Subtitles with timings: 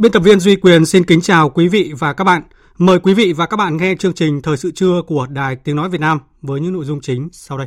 [0.00, 2.42] Biên tập viên Duy Quyền xin kính chào quý vị và các bạn.
[2.78, 5.76] Mời quý vị và các bạn nghe chương trình Thời sự trưa của Đài Tiếng
[5.76, 7.66] Nói Việt Nam với những nội dung chính sau đây.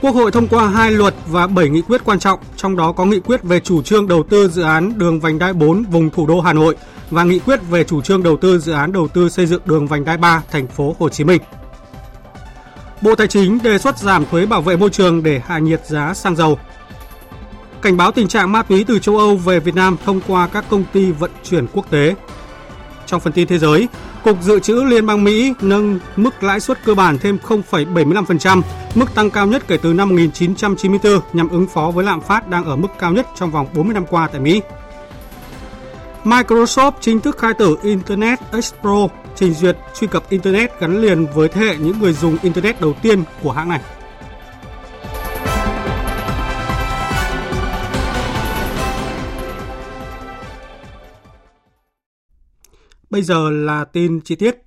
[0.00, 3.04] Quốc hội thông qua hai luật và 7 nghị quyết quan trọng, trong đó có
[3.04, 6.26] nghị quyết về chủ trương đầu tư dự án đường vành đai 4 vùng thủ
[6.26, 6.76] đô Hà Nội
[7.10, 9.86] và nghị quyết về chủ trương đầu tư dự án đầu tư xây dựng đường
[9.86, 11.42] vành đai 3 thành phố Hồ Chí Minh.
[13.00, 16.14] Bộ Tài chính đề xuất giảm thuế bảo vệ môi trường để hạ nhiệt giá
[16.14, 16.58] xăng dầu.
[17.82, 20.64] Cảnh báo tình trạng ma túy từ châu Âu về Việt Nam thông qua các
[20.70, 22.14] công ty vận chuyển quốc tế.
[23.06, 23.88] Trong phần tin thế giới,
[24.24, 28.62] Cục Dự trữ Liên bang Mỹ nâng mức lãi suất cơ bản thêm 0,75%,
[28.94, 32.64] mức tăng cao nhất kể từ năm 1994 nhằm ứng phó với lạm phát đang
[32.64, 34.60] ở mức cao nhất trong vòng 40 năm qua tại Mỹ.
[36.24, 41.48] Microsoft chính thức khai tử Internet Explorer trình duyệt truy cập Internet gắn liền với
[41.48, 43.80] thế hệ những người dùng Internet đầu tiên của hãng này.
[53.10, 54.63] Bây giờ là tin chi tiết.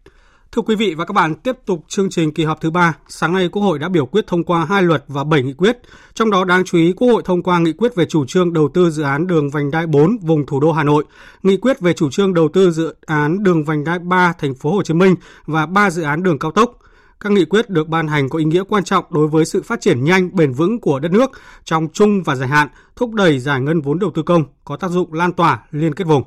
[0.58, 2.97] Thưa quý vị và các bạn, tiếp tục chương trình kỳ họp thứ ba.
[3.08, 5.78] Sáng nay, Quốc hội đã biểu quyết thông qua hai luật và 7 nghị quyết.
[6.13, 8.69] Trong đó đáng chú ý, Quốc hội thông qua nghị quyết về chủ trương đầu
[8.73, 11.03] tư dự án đường vành đai 4 vùng thủ đô Hà Nội,
[11.44, 14.72] nghị quyết về chủ trương đầu tư dự án đường vành đai 3 thành phố
[14.72, 16.78] Hồ Chí Minh và 3 dự án đường cao tốc.
[17.19, 19.81] Các nghị quyết được ban hành có ý nghĩa quan trọng đối với sự phát
[19.81, 21.31] triển nhanh, bền vững của đất nước
[21.63, 24.91] trong trung và dài hạn, thúc đẩy giải ngân vốn đầu tư công, có tác
[24.91, 26.24] dụng lan tỏa, liên kết vùng.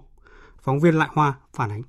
[0.63, 1.83] Phóng viên Lại Hoa phản ánh.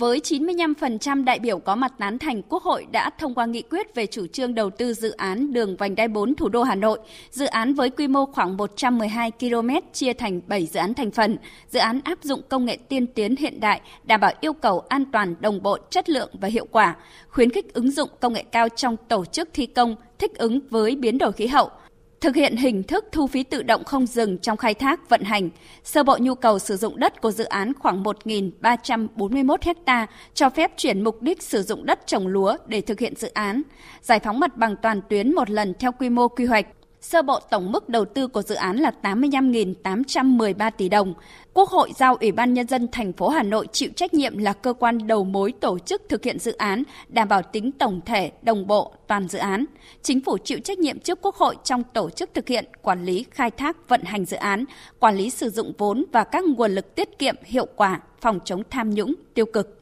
[0.00, 3.94] Với 95% đại biểu có mặt tán thành, Quốc hội đã thông qua nghị quyết
[3.94, 6.98] về chủ trương đầu tư dự án đường vành đai 4 thủ đô Hà Nội.
[7.30, 11.38] Dự án với quy mô khoảng 112 km chia thành 7 dự án thành phần.
[11.68, 15.04] Dự án áp dụng công nghệ tiên tiến hiện đại, đảm bảo yêu cầu an
[15.12, 16.96] toàn, đồng bộ, chất lượng và hiệu quả,
[17.28, 20.96] khuyến khích ứng dụng công nghệ cao trong tổ chức thi công, thích ứng với
[20.96, 21.70] biến đổi khí hậu,
[22.20, 25.50] thực hiện hình thức thu phí tự động không dừng trong khai thác vận hành.
[25.84, 30.72] Sơ bộ nhu cầu sử dụng đất của dự án khoảng 1.341 ha, cho phép
[30.76, 33.62] chuyển mục đích sử dụng đất trồng lúa để thực hiện dự án.
[34.02, 36.66] Giải phóng mặt bằng toàn tuyến một lần theo quy mô quy hoạch.
[37.00, 41.14] Sơ bộ tổng mức đầu tư của dự án là 85.813 tỷ đồng.
[41.54, 44.52] Quốc hội giao Ủy ban Nhân dân thành phố Hà Nội chịu trách nhiệm là
[44.52, 48.32] cơ quan đầu mối tổ chức thực hiện dự án, đảm bảo tính tổng thể,
[48.42, 49.64] đồng bộ, toàn dự án.
[50.02, 53.24] Chính phủ chịu trách nhiệm trước Quốc hội trong tổ chức thực hiện, quản lý,
[53.30, 54.64] khai thác, vận hành dự án,
[54.98, 58.62] quản lý sử dụng vốn và các nguồn lực tiết kiệm, hiệu quả, phòng chống
[58.70, 59.79] tham nhũng, tiêu cực.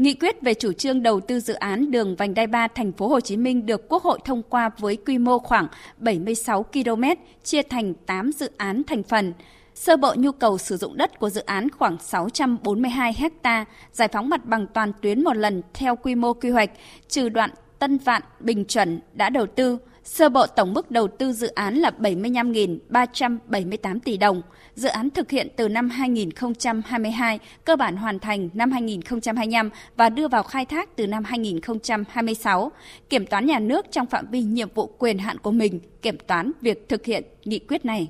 [0.00, 3.08] Nghị quyết về chủ trương đầu tư dự án đường vành đai 3 thành phố
[3.08, 5.66] Hồ Chí Minh được Quốc hội thông qua với quy mô khoảng
[5.98, 7.02] 76 km,
[7.44, 9.32] chia thành 8 dự án thành phần.
[9.74, 14.28] Sơ bộ nhu cầu sử dụng đất của dự án khoảng 642 ha, giải phóng
[14.28, 16.70] mặt bằng toàn tuyến một lần theo quy mô quy hoạch,
[17.08, 19.78] trừ đoạn Tân Vạn, Bình Chuẩn đã đầu tư.
[20.04, 24.42] Sơ bộ tổng mức đầu tư dự án là 75.378 tỷ đồng.
[24.74, 30.28] Dự án thực hiện từ năm 2022, cơ bản hoàn thành năm 2025 và đưa
[30.28, 32.72] vào khai thác từ năm 2026.
[33.08, 36.52] Kiểm toán nhà nước trong phạm vi nhiệm vụ quyền hạn của mình kiểm toán
[36.60, 38.08] việc thực hiện nghị quyết này.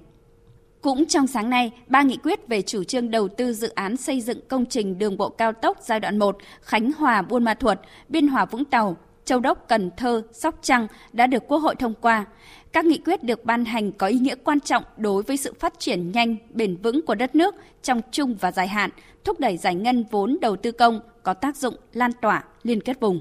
[0.80, 4.20] Cũng trong sáng nay, ba nghị quyết về chủ trương đầu tư dự án xây
[4.20, 7.78] dựng công trình đường bộ cao tốc giai đoạn 1 Khánh Hòa Buôn Ma Thuột,
[8.09, 8.97] Biên Hòa Vũng Tàu,
[9.30, 12.24] Châu Đốc, Cần Thơ, Sóc Trăng đã được Quốc hội thông qua.
[12.72, 15.74] Các nghị quyết được ban hành có ý nghĩa quan trọng đối với sự phát
[15.78, 18.91] triển nhanh, bền vững của đất nước trong chung và dài hạn,
[19.24, 23.00] thúc đẩy giải ngân vốn đầu tư công có tác dụng lan tỏa, liên kết
[23.00, 23.21] vùng.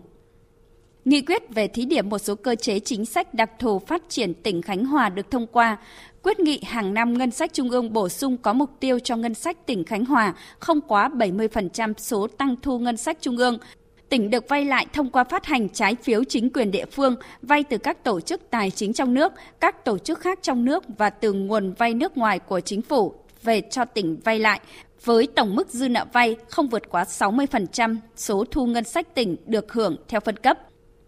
[1.06, 4.34] Nghị quyết về thí điểm một số cơ chế chính sách đặc thù phát triển
[4.34, 5.78] tỉnh Khánh Hòa được thông qua.
[6.24, 9.34] Quyết nghị hàng năm ngân sách trung ương bổ sung có mục tiêu cho ngân
[9.34, 13.58] sách tỉnh Khánh Hòa không quá 70% số tăng thu ngân sách trung ương
[14.10, 17.64] tỉnh được vay lại thông qua phát hành trái phiếu chính quyền địa phương, vay
[17.64, 21.10] từ các tổ chức tài chính trong nước, các tổ chức khác trong nước và
[21.10, 23.14] từ nguồn vay nước ngoài của chính phủ
[23.44, 24.60] về cho tỉnh vay lại
[25.04, 29.36] với tổng mức dư nợ vay không vượt quá 60% số thu ngân sách tỉnh
[29.46, 30.58] được hưởng theo phân cấp.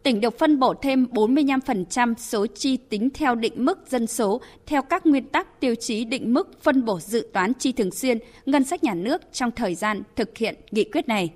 [0.04, 4.82] Tỉnh được phân bổ thêm 45% số chi tính theo định mức dân số theo
[4.82, 8.64] các nguyên tắc tiêu chí định mức phân bổ dự toán chi thường xuyên ngân
[8.64, 11.30] sách nhà nước trong thời gian thực hiện nghị quyết này.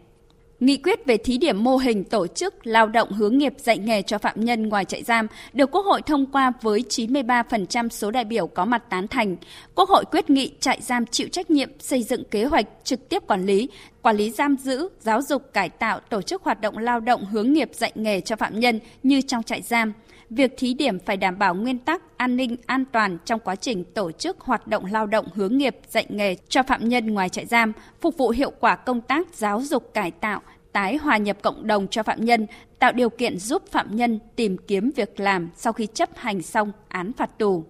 [0.65, 4.01] Nghị quyết về thí điểm mô hình tổ chức lao động hướng nghiệp dạy nghề
[4.01, 8.25] cho phạm nhân ngoài trại giam được Quốc hội thông qua với 93% số đại
[8.25, 9.35] biểu có mặt tán thành.
[9.75, 13.23] Quốc hội quyết nghị trại giam chịu trách nhiệm xây dựng kế hoạch trực tiếp
[13.27, 13.69] quản lý,
[14.01, 17.53] quản lý giam giữ, giáo dục cải tạo, tổ chức hoạt động lao động hướng
[17.53, 19.93] nghiệp dạy nghề cho phạm nhân như trong trại giam–
[20.29, 23.83] việc thí điểm phải đảm bảo nguyên tắc an ninh an toàn trong quá trình
[23.83, 27.45] tổ chức hoạt động lao động hướng nghiệp dạy nghề cho phạm nhân ngoài trại
[27.45, 30.41] giam, phục vụ hiệu quả công tác giáo dục cải tạo,
[30.75, 32.47] tái hòa nhập cộng đồng cho phạm nhân,
[32.79, 36.71] tạo điều kiện giúp phạm nhân tìm kiếm việc làm sau khi chấp hành xong
[36.87, 37.65] án phạt tù.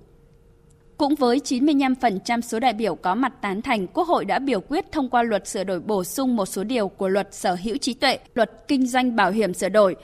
[0.97, 4.91] Cũng với 95% số đại biểu có mặt tán thành, Quốc hội đã biểu quyết
[4.91, 7.93] thông qua luật sửa đổi bổ sung một số điều của luật sở hữu trí
[7.93, 9.95] tuệ, luật kinh doanh bảo hiểm sửa đổi,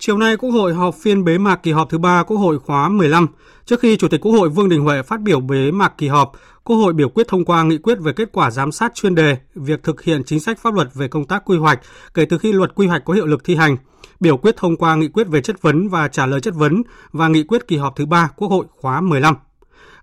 [0.00, 2.88] Chiều nay, Quốc hội họp phiên bế mạc kỳ họp thứ ba Quốc hội khóa
[2.88, 3.26] 15.
[3.64, 6.32] Trước khi Chủ tịch Quốc hội Vương Đình Huệ phát biểu bế mạc kỳ họp,
[6.68, 9.36] Quốc hội biểu quyết thông qua nghị quyết về kết quả giám sát chuyên đề
[9.54, 11.80] việc thực hiện chính sách pháp luật về công tác quy hoạch
[12.14, 13.76] kể từ khi luật quy hoạch có hiệu lực thi hành,
[14.20, 16.82] biểu quyết thông qua nghị quyết về chất vấn và trả lời chất vấn
[17.12, 19.34] và nghị quyết kỳ họp thứ ba Quốc hội khóa 15.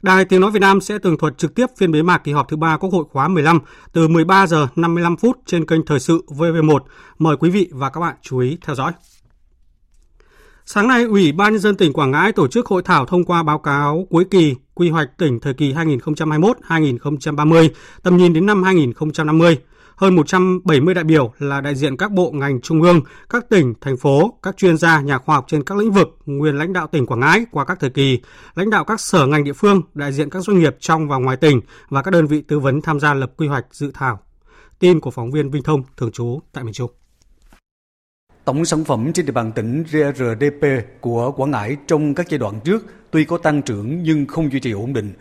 [0.01, 2.49] Đài Tiếng Nói Việt Nam sẽ tường thuật trực tiếp phiên bế mạc kỳ họp
[2.49, 3.59] thứ ba Quốc hội khóa 15
[3.93, 6.79] từ 13 giờ 55 phút trên kênh Thời sự VV1.
[7.19, 8.91] Mời quý vị và các bạn chú ý theo dõi.
[10.67, 13.43] Sáng nay, Ủy ban nhân dân tỉnh Quảng Ngãi tổ chức hội thảo thông qua
[13.43, 17.69] báo cáo cuối kỳ quy hoạch tỉnh thời kỳ 2021-2030,
[18.03, 19.57] tầm nhìn đến năm 2050.
[19.95, 23.97] Hơn 170 đại biểu là đại diện các bộ ngành trung ương, các tỉnh, thành
[23.97, 27.05] phố, các chuyên gia, nhà khoa học trên các lĩnh vực, nguyên lãnh đạo tỉnh
[27.05, 28.19] Quảng Ngãi qua các thời kỳ,
[28.55, 31.37] lãnh đạo các sở ngành địa phương, đại diện các doanh nghiệp trong và ngoài
[31.37, 34.19] tỉnh và các đơn vị tư vấn tham gia lập quy hoạch dự thảo.
[34.79, 37.04] Tin của phóng viên Vinh Thông thường trú tại miền Trung.
[38.45, 40.65] Tổng sản phẩm trên địa bàn tỉnh GRDP
[41.01, 44.59] của Quảng Ngãi trong các giai đoạn trước tuy có tăng trưởng nhưng không duy
[44.59, 45.13] trì ổn định.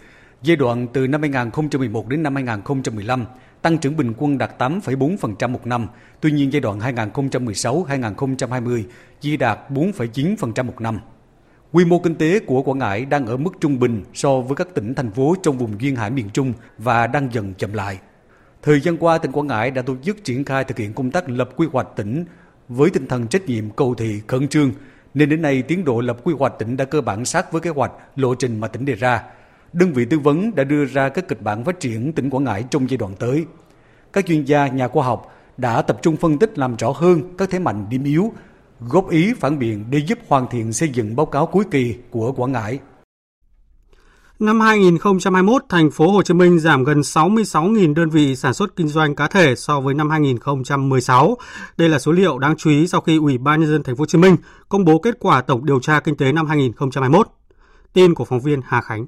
[0.42, 3.24] Giai đoạn từ năm 2011 đến năm 2015,
[3.62, 5.86] tăng trưởng bình quân đạt 8,4% một năm.
[6.20, 8.82] Tuy nhiên giai đoạn 2016-2020
[9.20, 11.00] chỉ đạt 4,9% một năm.
[11.72, 14.74] Quy mô kinh tế của Quảng Ngãi đang ở mức trung bình so với các
[14.74, 17.98] tỉnh thành phố trong vùng duyên hải miền Trung và đang dần chậm lại.
[18.62, 21.30] Thời gian qua, tỉnh Quảng Ngãi đã tổ chức triển khai thực hiện công tác
[21.30, 22.24] lập quy hoạch tỉnh
[22.68, 24.72] với tinh thần trách nhiệm cầu thị khẩn trương,
[25.14, 27.70] nên đến nay tiến độ lập quy hoạch tỉnh đã cơ bản sát với kế
[27.70, 29.22] hoạch, lộ trình mà tỉnh đề ra.
[29.72, 32.64] Đơn vị tư vấn đã đưa ra các kịch bản phát triển tỉnh Quảng Ngãi
[32.70, 33.44] trong giai đoạn tới.
[34.12, 37.50] Các chuyên gia, nhà khoa học đã tập trung phân tích làm rõ hơn các
[37.50, 38.32] thế mạnh điểm yếu,
[38.80, 42.32] góp ý phản biện để giúp hoàn thiện xây dựng báo cáo cuối kỳ của
[42.32, 42.78] Quảng Ngãi.
[44.44, 48.88] Năm 2021, thành phố Hồ Chí Minh giảm gần 66.000 đơn vị sản xuất kinh
[48.88, 51.36] doanh cá thể so với năm 2016.
[51.76, 54.02] Đây là số liệu đáng chú ý sau khi Ủy ban nhân dân thành phố
[54.02, 54.36] Hồ Chí Minh
[54.68, 57.28] công bố kết quả tổng điều tra kinh tế năm 2021.
[57.92, 59.06] Tin của phóng viên Hà Khánh.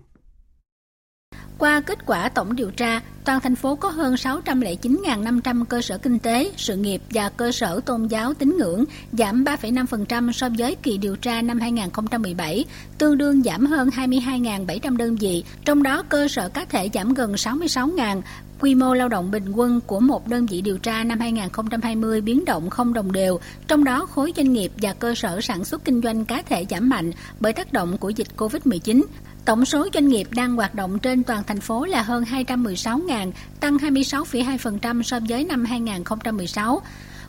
[1.58, 6.18] Qua kết quả tổng điều tra, toàn thành phố có hơn 609.500 cơ sở kinh
[6.18, 10.98] tế, sự nghiệp và cơ sở tôn giáo tín ngưỡng, giảm 3,5% so với kỳ
[10.98, 12.64] điều tra năm 2017,
[12.98, 17.32] tương đương giảm hơn 22.700 đơn vị, trong đó cơ sở cá thể giảm gần
[17.32, 18.22] 66.000,
[18.60, 22.44] Quy mô lao động bình quân của một đơn vị điều tra năm 2020 biến
[22.44, 26.02] động không đồng đều, trong đó khối doanh nghiệp và cơ sở sản xuất kinh
[26.02, 27.10] doanh cá thể giảm mạnh
[27.40, 29.02] bởi tác động của dịch COVID-19.
[29.46, 33.76] Tổng số doanh nghiệp đang hoạt động trên toàn thành phố là hơn 216.000, tăng
[33.76, 36.82] 26,2% so với năm 2016.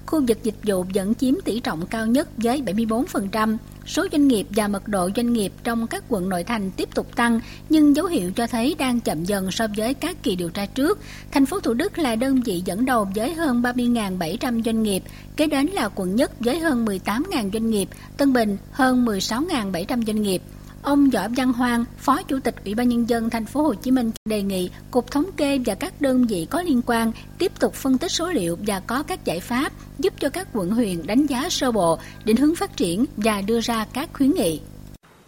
[0.05, 3.57] Khu vực dịch vụ vẫn chiếm tỷ trọng cao nhất với 74%.
[3.85, 7.15] Số doanh nghiệp và mật độ doanh nghiệp trong các quận nội thành tiếp tục
[7.15, 10.65] tăng, nhưng dấu hiệu cho thấy đang chậm dần so với các kỳ điều tra
[10.65, 10.99] trước.
[11.31, 15.03] Thành phố Thủ Đức là đơn vị dẫn đầu với hơn 30.700 doanh nghiệp,
[15.35, 20.21] kế đến là quận Nhất với hơn 18.000 doanh nghiệp, Tân Bình hơn 16.700 doanh
[20.21, 20.41] nghiệp.
[20.87, 23.91] Ông Võ Văn Hoàng, Phó Chủ tịch Ủy ban nhân dân thành phố Hồ Chí
[23.91, 27.73] Minh đề nghị Cục Thống kê và các đơn vị có liên quan tiếp tục
[27.73, 31.25] phân tích số liệu và có các giải pháp giúp cho các quận huyện đánh
[31.25, 34.61] giá sơ bộ, định hướng phát triển và đưa ra các khuyến nghị.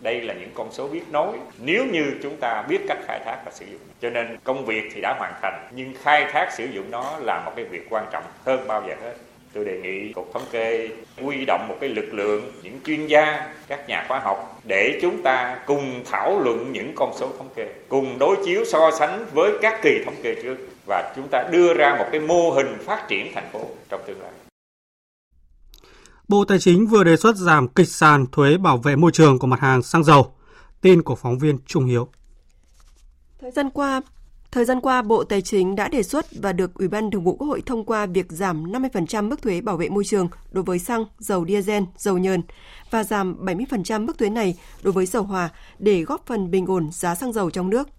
[0.02, 3.42] Đây là những con số biết nói nếu như chúng ta biết cách khai thác
[3.46, 3.82] và sử dụng.
[4.02, 7.44] Cho nên công việc thì đã hoàn thành nhưng khai thác sử dụng nó là
[7.46, 9.14] một cái việc quan trọng hơn bao giờ hết
[9.54, 10.90] tôi đề nghị cục thống kê
[11.22, 15.22] huy động một cái lực lượng những chuyên gia các nhà khoa học để chúng
[15.24, 19.52] ta cùng thảo luận những con số thống kê cùng đối chiếu so sánh với
[19.62, 23.06] các kỳ thống kê trước và chúng ta đưa ra một cái mô hình phát
[23.08, 24.32] triển thành phố trong tương lai
[26.28, 29.48] Bộ Tài chính vừa đề xuất giảm kịch sàn thuế bảo vệ môi trường của
[29.48, 30.34] mặt hàng xăng dầu.
[30.82, 32.08] Tin của phóng viên Trung Hiếu.
[33.42, 34.02] Thời gian qua,
[34.52, 37.36] Thời gian qua, Bộ Tài chính đã đề xuất và được Ủy ban Thường vụ
[37.36, 40.80] Quốc hội thông qua việc giảm 50% mức thuế bảo vệ môi trường đối với
[40.80, 42.42] xăng, dầu diesel, dầu nhờn
[42.92, 46.90] và giảm 70% mức thuế này đối với dầu hòa để góp phần bình ổn
[46.92, 47.90] giá xăng dầu trong nước.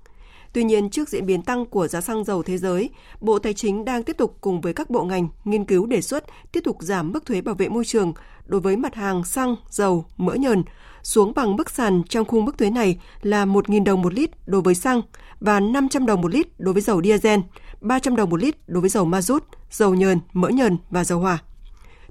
[0.52, 2.90] Tuy nhiên, trước diễn biến tăng của giá xăng dầu thế giới,
[3.21, 6.25] Bộ Tài chính đang tiếp tục cùng với các bộ ngành nghiên cứu đề xuất
[6.52, 8.12] tiếp tục giảm mức thuế bảo vệ môi trường
[8.47, 10.64] đối với mặt hàng xăng, dầu, mỡ nhờn
[11.02, 14.62] xuống bằng mức sàn trong khung mức thuế này là 1.000 đồng một lít đối
[14.62, 15.02] với xăng
[15.40, 17.40] và 500 đồng một lít đối với dầu diesel,
[17.80, 21.19] 300 đồng một lít đối với dầu ma rút, dầu nhờn, mỡ nhờn và dầu
[21.19, 21.38] hỏa.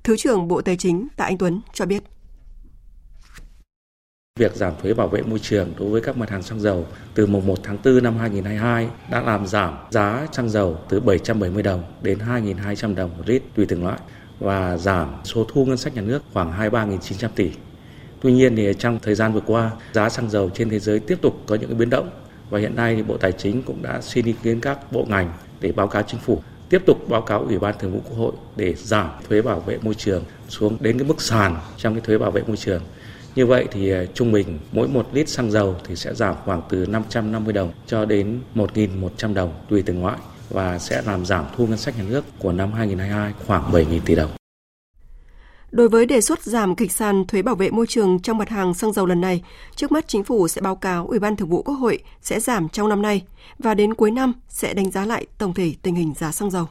[0.03, 2.03] Thứ trưởng Bộ Tài chính Tạ Anh Tuấn cho biết.
[4.39, 7.25] Việc giảm thuế bảo vệ môi trường đối với các mặt hàng xăng dầu từ
[7.25, 11.83] mùng 1 tháng 4 năm 2022 đã làm giảm giá xăng dầu từ 770 đồng
[12.01, 13.99] đến 2.200 đồng một lít tùy từng loại
[14.39, 17.51] và giảm số thu ngân sách nhà nước khoảng 23.900 tỷ.
[18.21, 21.17] Tuy nhiên thì trong thời gian vừa qua, giá xăng dầu trên thế giới tiếp
[21.21, 22.09] tục có những biến động
[22.49, 25.33] và hiện nay thì Bộ Tài chính cũng đã xin ý kiến các bộ ngành
[25.61, 28.31] để báo cáo chính phủ tiếp tục báo cáo Ủy ban Thường vụ Quốc hội
[28.55, 32.17] để giảm thuế bảo vệ môi trường xuống đến cái mức sàn trong cái thuế
[32.17, 32.81] bảo vệ môi trường.
[33.35, 36.61] Như vậy thì à, trung bình mỗi một lít xăng dầu thì sẽ giảm khoảng
[36.69, 40.17] từ 550 đồng cho đến 1.100 đồng tùy từng loại
[40.49, 44.15] và sẽ làm giảm thu ngân sách nhà nước của năm 2022 khoảng 7.000 tỷ
[44.15, 44.38] đồng.
[45.71, 48.73] Đối với đề xuất giảm kịch sàn thuế bảo vệ môi trường trong mặt hàng
[48.73, 49.43] xăng dầu lần này,
[49.75, 52.69] trước mắt chính phủ sẽ báo cáo Ủy ban Thường vụ Quốc hội sẽ giảm
[52.69, 53.21] trong năm nay
[53.59, 56.67] và đến cuối năm sẽ đánh giá lại tổng thể tình hình giá xăng dầu.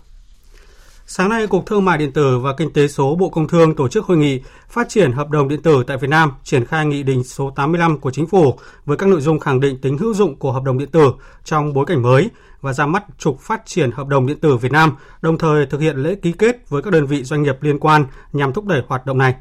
[1.06, 3.88] Sáng nay, Cục Thương mại điện tử và Kinh tế số Bộ Công Thương tổ
[3.88, 7.02] chức hội nghị phát triển hợp đồng điện tử tại Việt Nam, triển khai nghị
[7.02, 10.36] định số 85 của chính phủ với các nội dung khẳng định tính hữu dụng
[10.36, 11.12] của hợp đồng điện tử
[11.44, 12.28] trong bối cảnh mới
[12.60, 15.80] và ra mắt trục phát triển hợp đồng điện tử Việt Nam, đồng thời thực
[15.80, 18.82] hiện lễ ký kết với các đơn vị doanh nghiệp liên quan nhằm thúc đẩy
[18.86, 19.34] hoạt động này.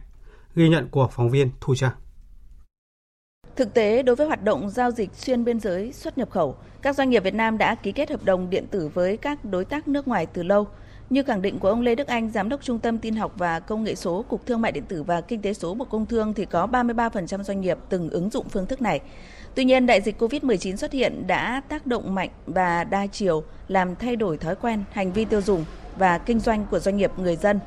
[0.56, 1.92] Ghi nhận của phóng viên Thu Trang.
[3.56, 6.96] Thực tế, đối với hoạt động giao dịch xuyên biên giới xuất nhập khẩu, các
[6.96, 9.88] doanh nghiệp Việt Nam đã ký kết hợp đồng điện tử với các đối tác
[9.88, 10.68] nước ngoài từ lâu–
[11.10, 13.60] như khẳng định của ông Lê Đức Anh, Giám đốc Trung tâm Tin học và
[13.60, 16.34] Công nghệ số Cục Thương mại điện tử và Kinh tế số Bộ Công Thương
[16.34, 19.02] thì có 33% doanh nghiệp từng ứng dụng phương thức này.
[19.58, 23.96] Tuy nhiên, đại dịch COVID-19 xuất hiện đã tác động mạnh và đa chiều, làm
[23.96, 25.66] thay đổi thói quen, hành vi tiêu dùng
[25.98, 27.60] và kinh doanh của doanh nghiệp người dân.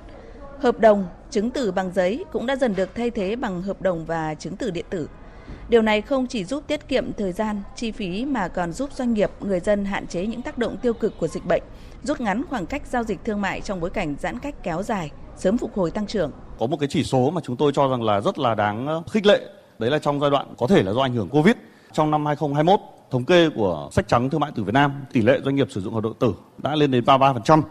[0.58, 4.04] Hợp đồng, chứng từ bằng giấy cũng đã dần được thay thế bằng hợp đồng
[4.04, 5.08] và chứng từ điện tử.
[5.68, 9.14] Điều này không chỉ giúp tiết kiệm thời gian, chi phí mà còn giúp doanh
[9.14, 11.62] nghiệp, người dân hạn chế những tác động tiêu cực của dịch bệnh,
[12.02, 15.10] rút ngắn khoảng cách giao dịch thương mại trong bối cảnh giãn cách kéo dài,
[15.36, 16.30] sớm phục hồi tăng trưởng.
[16.58, 19.26] Có một cái chỉ số mà chúng tôi cho rằng là rất là đáng khích
[19.26, 19.40] lệ,
[19.78, 21.54] đấy là trong giai đoạn có thể là do ảnh hưởng Covid.
[21.92, 22.80] Trong năm 2021,
[23.10, 25.80] thống kê của sách trắng thương mại từ Việt Nam, tỷ lệ doanh nghiệp sử
[25.80, 27.62] dụng hợp đồng tử đã lên đến 33%.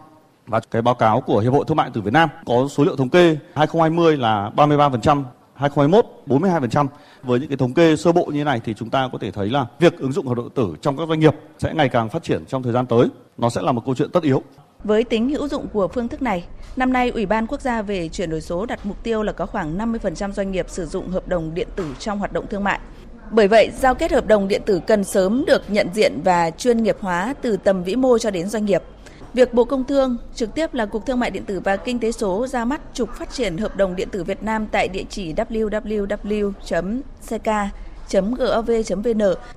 [0.46, 2.96] Và cái báo cáo của Hiệp hội Thương mại từ Việt Nam có số liệu
[2.96, 5.22] thống kê 2020 là 33%,
[5.54, 6.86] 2021 42%.
[7.22, 9.30] Với những cái thống kê sơ bộ như thế này thì chúng ta có thể
[9.30, 12.08] thấy là việc ứng dụng hợp đồng tử trong các doanh nghiệp sẽ ngày càng
[12.08, 13.06] phát triển trong thời gian tới.
[13.38, 14.42] Nó sẽ là một câu chuyện tất yếu.
[14.84, 16.44] Với tính hữu dụng của phương thức này,
[16.76, 19.46] năm nay Ủy ban Quốc gia về chuyển đổi số đặt mục tiêu là có
[19.46, 22.80] khoảng 50% doanh nghiệp sử dụng hợp đồng điện tử trong hoạt động thương mại.
[23.30, 26.82] Bởi vậy, giao kết hợp đồng điện tử cần sớm được nhận diện và chuyên
[26.82, 28.82] nghiệp hóa từ tầm vĩ mô cho đến doanh nghiệp.
[29.34, 32.12] Việc Bộ Công Thương trực tiếp là Cục Thương mại điện tử và Kinh tế
[32.12, 35.32] số ra mắt trục phát triển hợp đồng điện tử Việt Nam tại địa chỉ
[35.32, 36.42] www.ck.gov.vn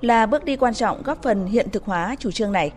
[0.00, 2.72] là bước đi quan trọng góp phần hiện thực hóa chủ trương này.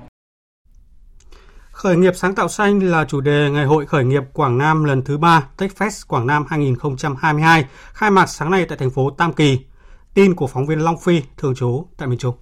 [1.72, 5.02] Khởi nghiệp sáng tạo xanh là chủ đề Ngày hội khởi nghiệp Quảng Nam lần
[5.02, 9.60] thứ 3 TechFest Quảng Nam 2022 khai mạc sáng nay tại thành phố Tam Kỳ.
[10.18, 12.36] Tin của phóng viên Long Phi, thường trú tại miền Trung.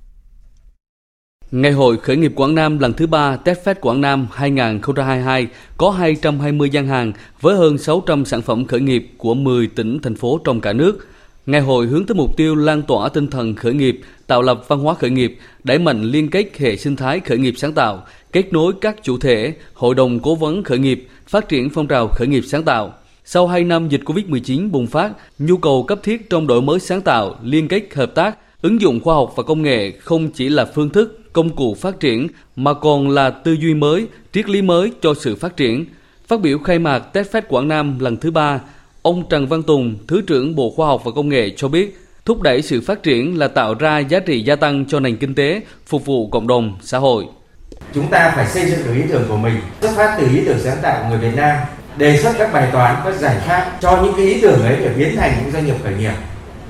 [1.52, 6.70] Ngày hội khởi nghiệp Quảng Nam lần thứ 3 TechFest Quảng Nam 2022 có 220
[6.70, 10.62] gian hàng với hơn 600 sản phẩm khởi nghiệp của 10 tỉnh, thành phố trong
[10.62, 11.08] cả nước.
[11.46, 14.80] Ngày hội hướng tới mục tiêu lan tỏa tinh thần khởi nghiệp, tạo lập văn
[14.80, 18.54] hóa khởi nghiệp, đẩy mạnh liên kết hệ sinh thái khởi nghiệp sáng tạo, kết
[18.54, 22.28] nối các chủ thể, hội đồng cố vấn khởi nghiệp, phát triển phong trào khởi
[22.28, 22.94] nghiệp sáng tạo.
[23.28, 27.02] Sau 2 năm dịch Covid-19 bùng phát, nhu cầu cấp thiết trong đổi mới sáng
[27.02, 30.66] tạo, liên kết hợp tác, ứng dụng khoa học và công nghệ không chỉ là
[30.66, 34.92] phương thức công cụ phát triển mà còn là tư duy mới, triết lý mới
[35.02, 35.86] cho sự phát triển.
[36.28, 38.62] Phát biểu khai mạc TechFest Quảng Nam lần thứ ba,
[39.02, 42.42] ông Trần Văn Tùng, Thứ trưởng Bộ Khoa học và Công nghệ cho biết, thúc
[42.42, 45.62] đẩy sự phát triển là tạo ra giá trị gia tăng cho nền kinh tế,
[45.88, 47.26] phục vụ cộng đồng, xã hội.
[47.94, 50.60] Chúng ta phải xây dựng được ý tưởng của mình, xuất phát từ ý tưởng
[50.60, 51.58] sáng tạo của người Việt Nam,
[51.98, 54.94] đề xuất các bài toán, các giải pháp cho những cái ý tưởng ấy để
[54.98, 56.14] biến thành những doanh nghiệp khởi nghiệp.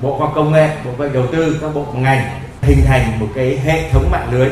[0.02, 3.58] Bộ Khoa Công nghệ, Bộ Kế Đầu tư, các bộ ngành hình thành một cái
[3.58, 4.48] hệ thống mạng lưới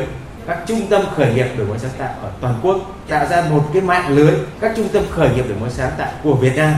[0.47, 2.77] các trung tâm khởi nghiệp đổi mới sáng tạo ở toàn quốc
[3.07, 6.11] tạo ra một cái mạng lưới các trung tâm khởi nghiệp đổi mới sáng tạo
[6.23, 6.73] của Việt Nam.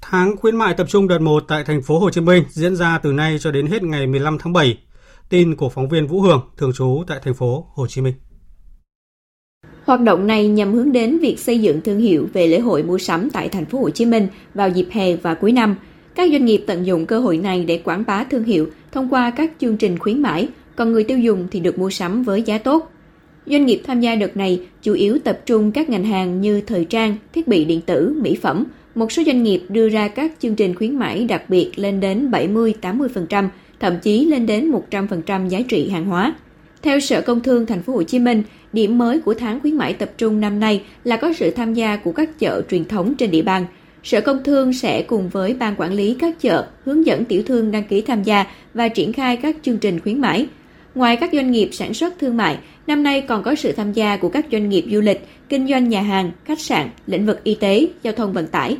[0.00, 2.98] Tháng khuyến mại tập trung đợt 1 tại thành phố Hồ Chí Minh diễn ra
[2.98, 4.78] từ nay cho đến hết ngày 15 tháng 7.
[5.28, 8.14] Tin của phóng viên Vũ Hường, thường trú tại thành phố Hồ Chí Minh.
[9.84, 12.98] Hoạt động này nhằm hướng đến việc xây dựng thương hiệu về lễ hội mua
[12.98, 15.76] sắm tại thành phố Hồ Chí Minh vào dịp hè và cuối năm.
[16.14, 19.30] Các doanh nghiệp tận dụng cơ hội này để quảng bá thương hiệu thông qua
[19.30, 22.58] các chương trình khuyến mãi, còn người tiêu dùng thì được mua sắm với giá
[22.58, 22.92] tốt.
[23.46, 26.84] Doanh nghiệp tham gia đợt này chủ yếu tập trung các ngành hàng như thời
[26.84, 28.64] trang, thiết bị điện tử, mỹ phẩm.
[28.94, 32.30] Một số doanh nghiệp đưa ra các chương trình khuyến mãi đặc biệt lên đến
[32.30, 33.48] 70-80%,
[33.80, 36.34] thậm chí lên đến 100% giá trị hàng hóa.
[36.82, 39.92] Theo Sở Công Thương Thành phố Hồ Chí Minh, điểm mới của tháng khuyến mãi
[39.92, 43.30] tập trung năm nay là có sự tham gia của các chợ truyền thống trên
[43.30, 43.66] địa bàn.
[44.04, 47.70] Sở Công Thương sẽ cùng với ban quản lý các chợ hướng dẫn tiểu thương
[47.70, 50.46] đăng ký tham gia và triển khai các chương trình khuyến mãi.
[50.94, 54.16] Ngoài các doanh nghiệp sản xuất thương mại, năm nay còn có sự tham gia
[54.16, 57.54] của các doanh nghiệp du lịch, kinh doanh nhà hàng, khách sạn, lĩnh vực y
[57.54, 58.76] tế, giao thông vận tải.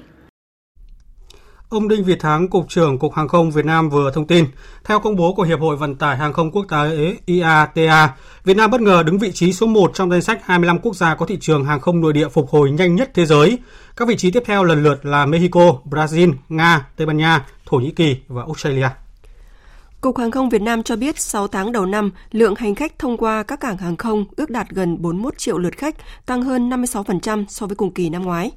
[1.72, 4.46] Ông Đinh Việt Thắng, Cục trưởng Cục Hàng không Việt Nam vừa thông tin,
[4.84, 8.14] theo công bố của Hiệp hội Vận tải Hàng không Quốc tế IATA,
[8.44, 11.14] Việt Nam bất ngờ đứng vị trí số 1 trong danh sách 25 quốc gia
[11.14, 13.58] có thị trường hàng không nội địa phục hồi nhanh nhất thế giới.
[13.96, 17.76] Các vị trí tiếp theo lần lượt là Mexico, Brazil, Nga, Tây Ban Nha, Thổ
[17.76, 18.88] Nhĩ Kỳ và Australia.
[20.00, 23.16] Cục Hàng không Việt Nam cho biết 6 tháng đầu năm, lượng hành khách thông
[23.16, 27.44] qua các cảng hàng không ước đạt gần 41 triệu lượt khách, tăng hơn 56%
[27.48, 28.50] so với cùng kỳ năm ngoái.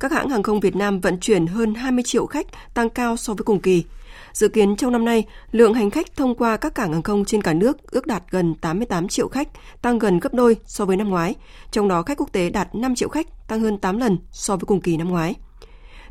[0.00, 3.34] Các hãng hàng không Việt Nam vận chuyển hơn 20 triệu khách, tăng cao so
[3.34, 3.84] với cùng kỳ.
[4.32, 7.42] Dự kiến trong năm nay, lượng hành khách thông qua các cảng hàng không trên
[7.42, 9.48] cả nước ước đạt gần 88 triệu khách,
[9.82, 11.34] tăng gần gấp đôi so với năm ngoái.
[11.70, 14.64] Trong đó khách quốc tế đạt 5 triệu khách, tăng hơn 8 lần so với
[14.66, 15.34] cùng kỳ năm ngoái.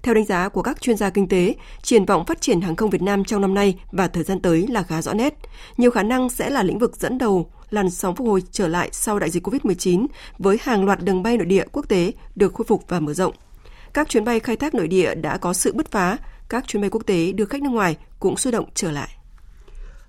[0.04, 2.90] Theo đánh giá của các chuyên gia kinh tế, triển vọng phát triển hàng không
[2.90, 5.34] Việt Nam trong năm nay và thời gian tới là khá rõ nét.
[5.78, 8.90] Nhiều khả năng sẽ là lĩnh vực dẫn đầu làn sóng phục hồi trở lại
[8.92, 10.06] sau đại dịch COVID-19
[10.38, 13.34] với hàng loạt đường bay nội địa quốc tế được khôi phục và mở rộng.
[13.94, 16.18] Các chuyến bay khai thác nội địa đã có sự bứt phá,
[16.50, 19.10] các chuyến bay quốc tế đưa khách nước ngoài cũng sôi động trở lại.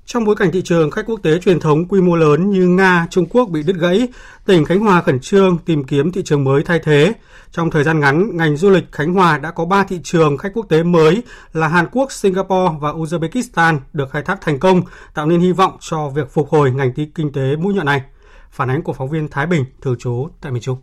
[0.07, 3.07] Trong bối cảnh thị trường khách quốc tế truyền thống quy mô lớn như Nga,
[3.11, 4.09] Trung Quốc bị đứt gãy,
[4.47, 7.13] tỉnh Khánh Hòa khẩn trương tìm kiếm thị trường mới thay thế.
[7.51, 10.53] Trong thời gian ngắn, ngành du lịch Khánh Hòa đã có 3 thị trường khách
[10.55, 14.83] quốc tế mới là Hàn Quốc, Singapore và Uzbekistan được khai thác thành công,
[15.15, 18.03] tạo nên hy vọng cho việc phục hồi ngành kinh tế mũi nhọn này.
[18.51, 20.79] Phản ánh của phóng viên Thái Bình, thường trú tại miền Trung.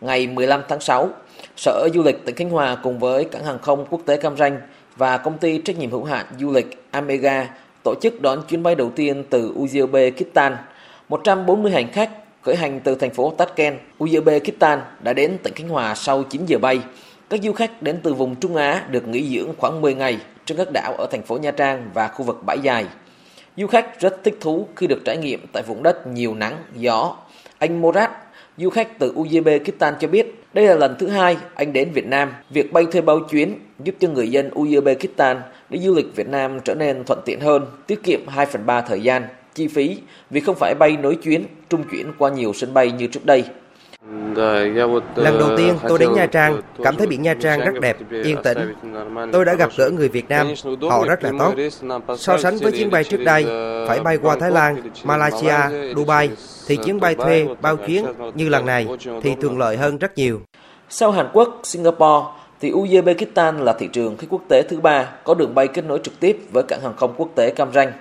[0.00, 1.08] Ngày 15 tháng 6,
[1.56, 4.60] Sở Du lịch tỉnh Khánh Hòa cùng với cảng hàng không quốc tế Cam Ranh
[4.96, 7.48] và công ty trách nhiệm hữu hạn du lịch Amega
[7.84, 10.56] tổ chức đón chuyến bay đầu tiên từ Uzbekistan.
[11.08, 12.10] 140 hành khách
[12.42, 16.58] khởi hành từ thành phố Tashkent, Uzbekistan đã đến tỉnh Khánh Hòa sau 9 giờ
[16.58, 16.80] bay.
[17.30, 20.58] Các du khách đến từ vùng Trung Á được nghỉ dưỡng khoảng 10 ngày trên
[20.58, 22.86] các đảo ở thành phố Nha Trang và khu vực bãi dài.
[23.56, 27.16] Du khách rất thích thú khi được trải nghiệm tại vùng đất nhiều nắng, gió.
[27.58, 28.10] Anh Morat,
[28.60, 32.32] du khách từ Uzbekistan cho biết đây là lần thứ hai anh đến Việt Nam.
[32.50, 35.36] Việc bay thuê bao chuyến giúp cho người dân Uzbekistan
[35.70, 38.80] đi du lịch Việt Nam trở nên thuận tiện hơn, tiết kiệm 2 phần 3
[38.80, 39.22] thời gian,
[39.54, 39.98] chi phí
[40.30, 43.44] vì không phải bay nối chuyến, trung chuyển qua nhiều sân bay như trước đây.
[45.16, 48.36] Lần đầu tiên tôi đến Nha Trang, cảm thấy biển Nha Trang rất đẹp, yên
[48.42, 48.74] tĩnh.
[49.32, 50.46] Tôi đã gặp gỡ người Việt Nam,
[50.90, 51.54] họ rất là tốt.
[52.16, 53.44] So sánh với chuyến bay trước đây,
[53.88, 55.56] phải bay qua Thái Lan, Malaysia,
[55.96, 56.30] Dubai,
[56.66, 58.86] thì chuyến bay thuê bao chuyến như lần này
[59.22, 60.40] thì thuận lợi hơn rất nhiều.
[60.88, 62.26] Sau Hàn Quốc, Singapore,
[62.60, 66.00] thì Uzbekistan là thị trường khách quốc tế thứ ba có đường bay kết nối
[66.02, 67.92] trực tiếp với cảng hàng không quốc tế Cam Ranh.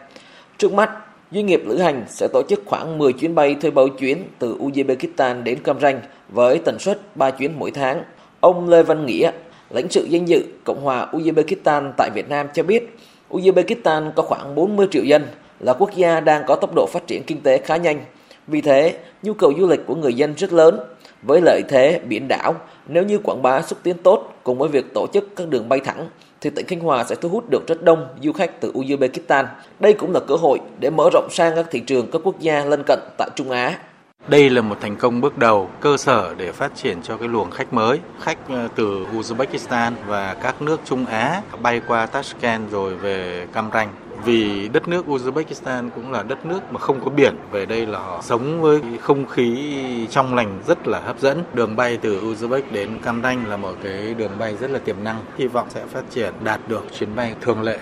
[0.58, 0.92] Trước mắt,
[1.32, 4.58] doanh nghiệp lữ hành sẽ tổ chức khoảng 10 chuyến bay thuê bao chuyến từ
[4.60, 8.04] Uzbekistan đến Cam Ranh với tần suất 3 chuyến mỗi tháng.
[8.40, 9.32] Ông Lê Văn Nghĩa,
[9.70, 12.98] lãnh sự danh dự Cộng hòa Uzbekistan tại Việt Nam cho biết,
[13.30, 15.28] Uzbekistan có khoảng 40 triệu dân,
[15.60, 18.00] là quốc gia đang có tốc độ phát triển kinh tế khá nhanh.
[18.48, 20.80] Vì thế, nhu cầu du lịch của người dân rất lớn.
[21.22, 22.54] Với lợi thế biển đảo,
[22.88, 25.80] nếu như quảng bá xúc tiến tốt cùng với việc tổ chức các đường bay
[25.80, 26.08] thẳng,
[26.42, 29.46] thì tỉnh Khánh Hòa sẽ thu hút được rất đông du khách từ Uzbekistan.
[29.80, 32.66] Đây cũng là cơ hội để mở rộng sang các thị trường các quốc gia
[32.66, 33.80] lân cận tại Trung Á.
[34.28, 37.52] Đây là một thành công bước đầu, cơ sở để phát triển cho cái luồng
[37.52, 38.38] khách mới, khách
[38.76, 43.90] từ Uzbekistan và các nước Trung Á bay qua Tashkent rồi về Cam Ranh.
[44.26, 48.00] Vì đất nước Uzbekistan cũng là đất nước mà không có biển, về đây là
[48.00, 49.76] họ sống với không khí
[50.10, 51.44] trong lành rất là hấp dẫn.
[51.54, 55.04] Đường bay từ Uzbek đến Cam Ranh là một cái đường bay rất là tiềm
[55.04, 57.80] năng, hy vọng sẽ phát triển đạt được chuyến bay thường lệ.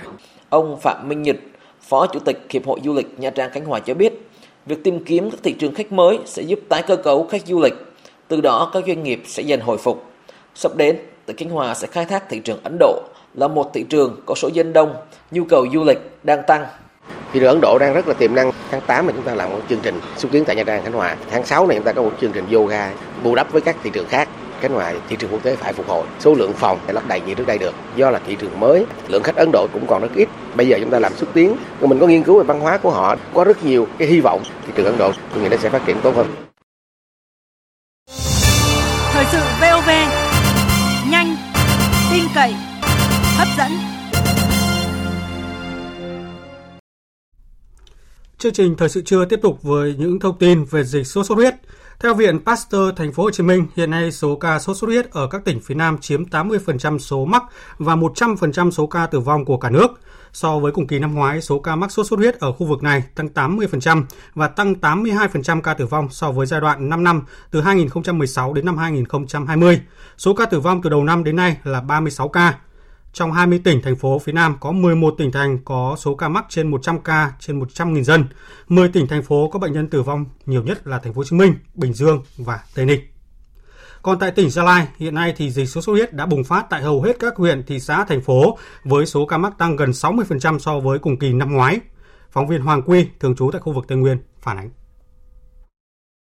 [0.50, 1.36] Ông Phạm Minh Nhật,
[1.82, 4.13] Phó Chủ tịch Hiệp hội Du lịch Nha Trang Khánh Hòa cho biết,
[4.67, 7.60] Việc tìm kiếm các thị trường khách mới sẽ giúp tái cơ cấu khách du
[7.60, 7.73] lịch,
[8.28, 10.06] từ đó các doanh nghiệp sẽ dần hồi phục.
[10.56, 13.04] Sắp đến, tỉnh Khánh Hòa sẽ khai thác thị trường Ấn Độ
[13.38, 14.95] là một thị trường có số dân đông,
[15.32, 16.65] nhu cầu du lịch đang tăng.
[17.34, 18.52] Thị trường Ấn Độ đang rất là tiềm năng.
[18.71, 20.93] Tháng 8 này chúng ta làm một chương trình xúc tiến tại Nha Trang Khánh
[20.93, 21.15] Hòa.
[21.32, 22.91] Tháng 6 này chúng ta có một chương trình yoga
[23.23, 24.30] bù đắp với các thị trường khác.
[24.62, 27.21] Cái ngoài thị trường quốc tế phải phục hồi, số lượng phòng phải lấp đầy
[27.21, 27.76] như trước đây được.
[27.95, 30.30] Do là thị trường mới, lượng khách Ấn Độ cũng còn rất ít.
[30.56, 32.91] Bây giờ chúng ta làm xúc tiến, mình có nghiên cứu về văn hóa của
[32.91, 35.69] họ, có rất nhiều cái hy vọng thị trường Ấn Độ tôi nghĩ nó sẽ
[35.69, 36.28] phát triển tốt hơn.
[39.12, 39.89] Thời sự VOV,
[41.12, 41.36] nhanh,
[42.12, 42.54] tin cậy,
[43.38, 43.71] hấp dẫn.
[48.38, 51.36] Chương trình thời sự trưa tiếp tục với những thông tin về dịch sốt xuất
[51.36, 51.56] huyết.
[52.00, 55.12] Theo Viện Pasteur Thành phố Hồ Chí Minh, hiện nay số ca sốt xuất huyết
[55.12, 57.43] ở các tỉnh phía Nam chiếm 80% số mắc
[57.78, 59.88] và 100% số ca tử vong của cả nước.
[60.34, 62.84] So với cùng kỳ năm ngoái, số ca mắc sốt xuất huyết ở khu vực
[62.84, 64.04] này tăng 80%
[64.36, 68.65] và tăng 82% ca tử vong so với giai đoạn 5 năm từ 2016 đến
[68.65, 69.82] năm 2020.
[70.17, 72.60] Số ca tử vong từ đầu năm đến nay là 36 ca.
[73.17, 76.45] Trong 20 tỉnh, thành phố phía Nam có 11 tỉnh thành có số ca mắc
[76.49, 78.25] trên 100 ca trên 100.000 dân.
[78.67, 81.23] 10 tỉnh, thành phố có bệnh nhân tử vong nhiều nhất là thành phố Hồ
[81.23, 82.99] Chí Minh, Bình Dương và Tây Ninh.
[84.01, 86.65] Còn tại tỉnh Gia Lai, hiện nay thì dịch sốt xuất huyết đã bùng phát
[86.69, 89.91] tại hầu hết các huyện, thị xã, thành phố với số ca mắc tăng gần
[89.91, 91.80] 60% so với cùng kỳ năm ngoái.
[92.32, 94.69] Phóng viên Hoàng Quy, thường trú tại khu vực Tây Nguyên, phản ánh.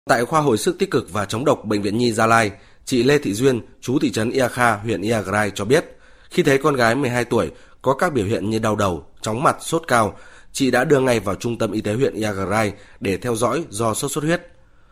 [0.09, 2.51] Tại khoa hồi sức tích cực và chống độc Bệnh viện Nhi Gia Lai,
[2.85, 5.96] chị Lê Thị Duyên, chú thị trấn Ia Kha, huyện ia grai cho biết,
[6.31, 7.51] khi thấy con gái 12 tuổi
[7.83, 10.17] có các biểu hiện như đau đầu, chóng mặt, sốt cao,
[10.53, 13.95] chị đã đưa ngay vào trung tâm y tế huyện Iagrai để theo dõi do
[13.95, 14.43] sốt xuất huyết.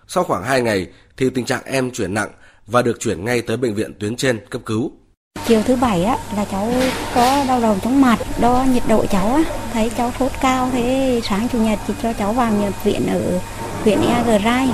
[0.07, 2.31] Sau khoảng 2 ngày thì tình trạng em chuyển nặng
[2.67, 4.93] và được chuyển ngay tới bệnh viện tuyến trên cấp cứu.
[5.47, 6.73] Chiều thứ bảy á là cháu
[7.15, 11.21] có đau đầu chóng mặt, đo nhiệt độ cháu á, thấy cháu sốt cao thế
[11.25, 13.41] sáng chủ nhật thì cho cháu vào nhập viện ở
[13.83, 14.69] huyện Iagrai.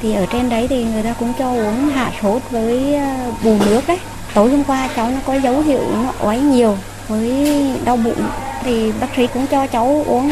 [0.00, 3.58] Thì ở trên đấy thì người ta cũng cho uống hạ sốt với ờ, bù
[3.66, 3.98] nước đấy
[4.34, 7.46] tối hôm qua cháu nó có dấu hiệu nó ói nhiều với
[7.84, 8.22] đau bụng
[8.62, 10.30] thì bác sĩ cũng cho cháu uống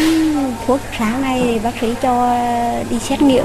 [0.66, 2.38] thuốc sáng nay thì bác sĩ cho
[2.90, 3.44] đi xét nghiệm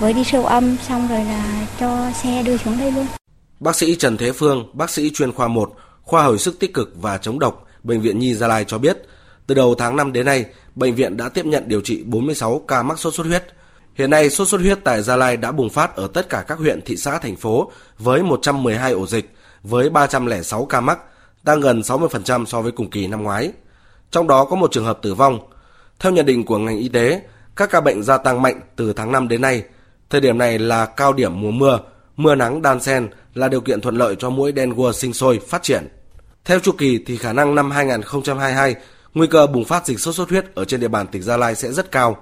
[0.00, 3.06] với đi siêu âm xong rồi là cho xe đưa xuống đây luôn.
[3.60, 5.72] Bác sĩ Trần Thế Phương, bác sĩ chuyên khoa 1,
[6.02, 8.98] khoa hồi sức tích cực và chống độc, Bệnh viện Nhi Gia Lai cho biết,
[9.46, 12.82] từ đầu tháng 5 đến nay, bệnh viện đã tiếp nhận điều trị 46 ca
[12.82, 13.44] mắc sốt xuất huyết.
[13.94, 16.58] Hiện nay, sốt xuất huyết tại Gia Lai đã bùng phát ở tất cả các
[16.58, 19.30] huyện, thị xã, thành phố với 112 ổ dịch,
[19.68, 20.98] với 306 ca mắc,
[21.44, 23.52] tăng gần 60% so với cùng kỳ năm ngoái.
[24.10, 25.38] Trong đó có một trường hợp tử vong.
[26.00, 27.22] Theo nhận định của ngành y tế,
[27.56, 29.62] các ca bệnh gia tăng mạnh từ tháng 5 đến nay.
[30.10, 31.78] Thời điểm này là cao điểm mùa mưa,
[32.16, 35.62] mưa nắng đan xen là điều kiện thuận lợi cho mũi dengue sinh sôi phát
[35.62, 35.88] triển.
[36.44, 38.74] Theo chu kỳ thì khả năng năm 2022,
[39.14, 41.54] nguy cơ bùng phát dịch sốt xuất huyết ở trên địa bàn tỉnh Gia Lai
[41.54, 42.16] sẽ rất cao.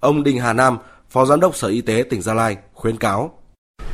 [0.00, 0.78] Ông Đinh Hà Nam,
[1.10, 3.38] Phó Giám đốc Sở Y tế tỉnh Gia Lai khuyến cáo.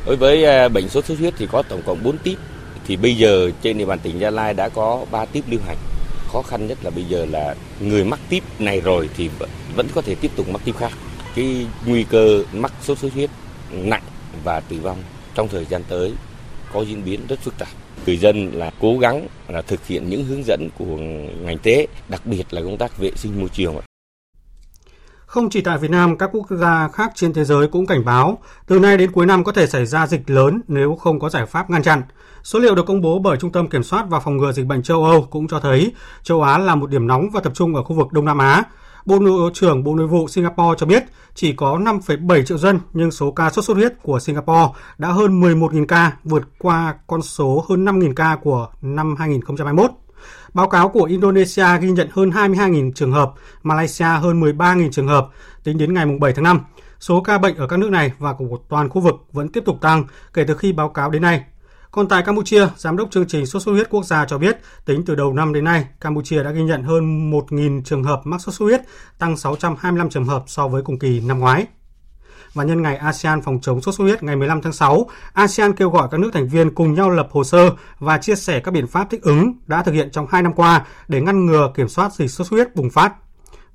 [0.05, 2.37] Đối với à, bệnh sốt xuất huyết thì có tổng cộng 4 típ
[2.87, 5.77] thì bây giờ trên địa bàn tỉnh Gia Lai đã có 3 tiếp lưu hành.
[6.27, 9.29] Khó khăn nhất là bây giờ là người mắc tiếp này rồi thì
[9.75, 10.91] vẫn có thể tiếp tục mắc tiếp khác.
[11.35, 13.29] Cái nguy cơ mắc sốt xuất huyết
[13.71, 14.03] nặng
[14.43, 15.03] và tử vong
[15.35, 16.13] trong thời gian tới
[16.73, 17.69] có diễn biến rất phức tạp.
[18.05, 20.97] Người dân là cố gắng là thực hiện những hướng dẫn của
[21.41, 23.75] ngành tế, đặc biệt là công tác vệ sinh môi trường.
[25.31, 28.37] Không chỉ tại Việt Nam, các quốc gia khác trên thế giới cũng cảnh báo
[28.67, 31.45] từ nay đến cuối năm có thể xảy ra dịch lớn nếu không có giải
[31.45, 32.01] pháp ngăn chặn.
[32.43, 34.83] Số liệu được công bố bởi Trung tâm Kiểm soát và Phòng ngừa Dịch bệnh
[34.83, 37.83] châu Âu cũng cho thấy châu Á là một điểm nóng và tập trung ở
[37.83, 38.63] khu vực Đông Nam Á.
[39.05, 41.03] Bộ Nội trưởng Bộ Nội vụ Singapore cho biết
[41.35, 44.67] chỉ có 5,7 triệu dân nhưng số ca sốt xuất huyết của Singapore
[44.97, 49.91] đã hơn 11.000 ca, vượt qua con số hơn 5.000 ca của năm 2021.
[50.53, 53.33] Báo cáo của Indonesia ghi nhận hơn 22.000 trường hợp,
[53.63, 55.27] Malaysia hơn 13.000 trường hợp
[55.63, 56.59] tính đến ngày 7 tháng 5.
[56.99, 59.77] Số ca bệnh ở các nước này và của toàn khu vực vẫn tiếp tục
[59.81, 61.43] tăng kể từ khi báo cáo đến nay.
[61.91, 65.03] Còn tại Campuchia, Giám đốc chương trình sốt xuất huyết quốc gia cho biết, tính
[65.05, 68.55] từ đầu năm đến nay, Campuchia đã ghi nhận hơn 1.000 trường hợp mắc sốt
[68.55, 68.81] xuất huyết,
[69.19, 71.65] tăng 625 trường hợp so với cùng kỳ năm ngoái.
[72.53, 75.89] Và nhân ngày ASEAN phòng chống sốt xuất huyết ngày 15 tháng 6, ASEAN kêu
[75.89, 78.87] gọi các nước thành viên cùng nhau lập hồ sơ và chia sẻ các biện
[78.87, 82.13] pháp thích ứng đã thực hiện trong 2 năm qua để ngăn ngừa kiểm soát
[82.13, 83.13] dịch sốt xuất huyết bùng phát.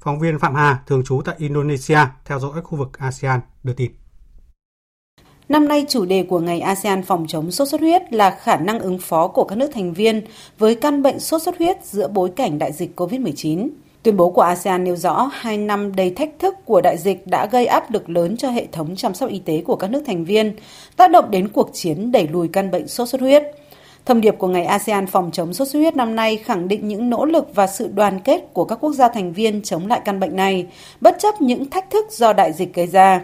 [0.00, 3.90] Phóng viên Phạm Hà, thường trú tại Indonesia, theo dõi khu vực ASEAN, đưa tin.
[5.48, 8.80] Năm nay, chủ đề của ngày ASEAN phòng chống sốt xuất huyết là khả năng
[8.80, 10.22] ứng phó của các nước thành viên
[10.58, 13.68] với căn bệnh sốt xuất huyết giữa bối cảnh đại dịch COVID-19.
[14.06, 17.46] Tuyên bố của ASEAN nêu rõ hai năm đầy thách thức của đại dịch đã
[17.46, 20.24] gây áp lực lớn cho hệ thống chăm sóc y tế của các nước thành
[20.24, 20.56] viên,
[20.96, 23.42] tác động đến cuộc chiến đẩy lùi căn bệnh sốt xuất huyết.
[24.04, 27.10] Thông điệp của ngày ASEAN phòng chống sốt xuất huyết năm nay khẳng định những
[27.10, 30.20] nỗ lực và sự đoàn kết của các quốc gia thành viên chống lại căn
[30.20, 30.66] bệnh này,
[31.00, 33.20] bất chấp những thách thức do đại dịch gây ra.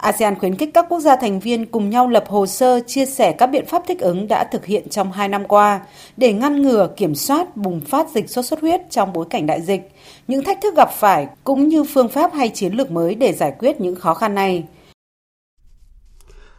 [0.00, 3.32] ASEAN khuyến khích các quốc gia thành viên cùng nhau lập hồ sơ chia sẻ
[3.32, 5.80] các biện pháp thích ứng đã thực hiện trong hai năm qua
[6.16, 9.62] để ngăn ngừa kiểm soát bùng phát dịch sốt xuất huyết trong bối cảnh đại
[9.62, 9.92] dịch,
[10.28, 13.52] những thách thức gặp phải cũng như phương pháp hay chiến lược mới để giải
[13.58, 14.64] quyết những khó khăn này.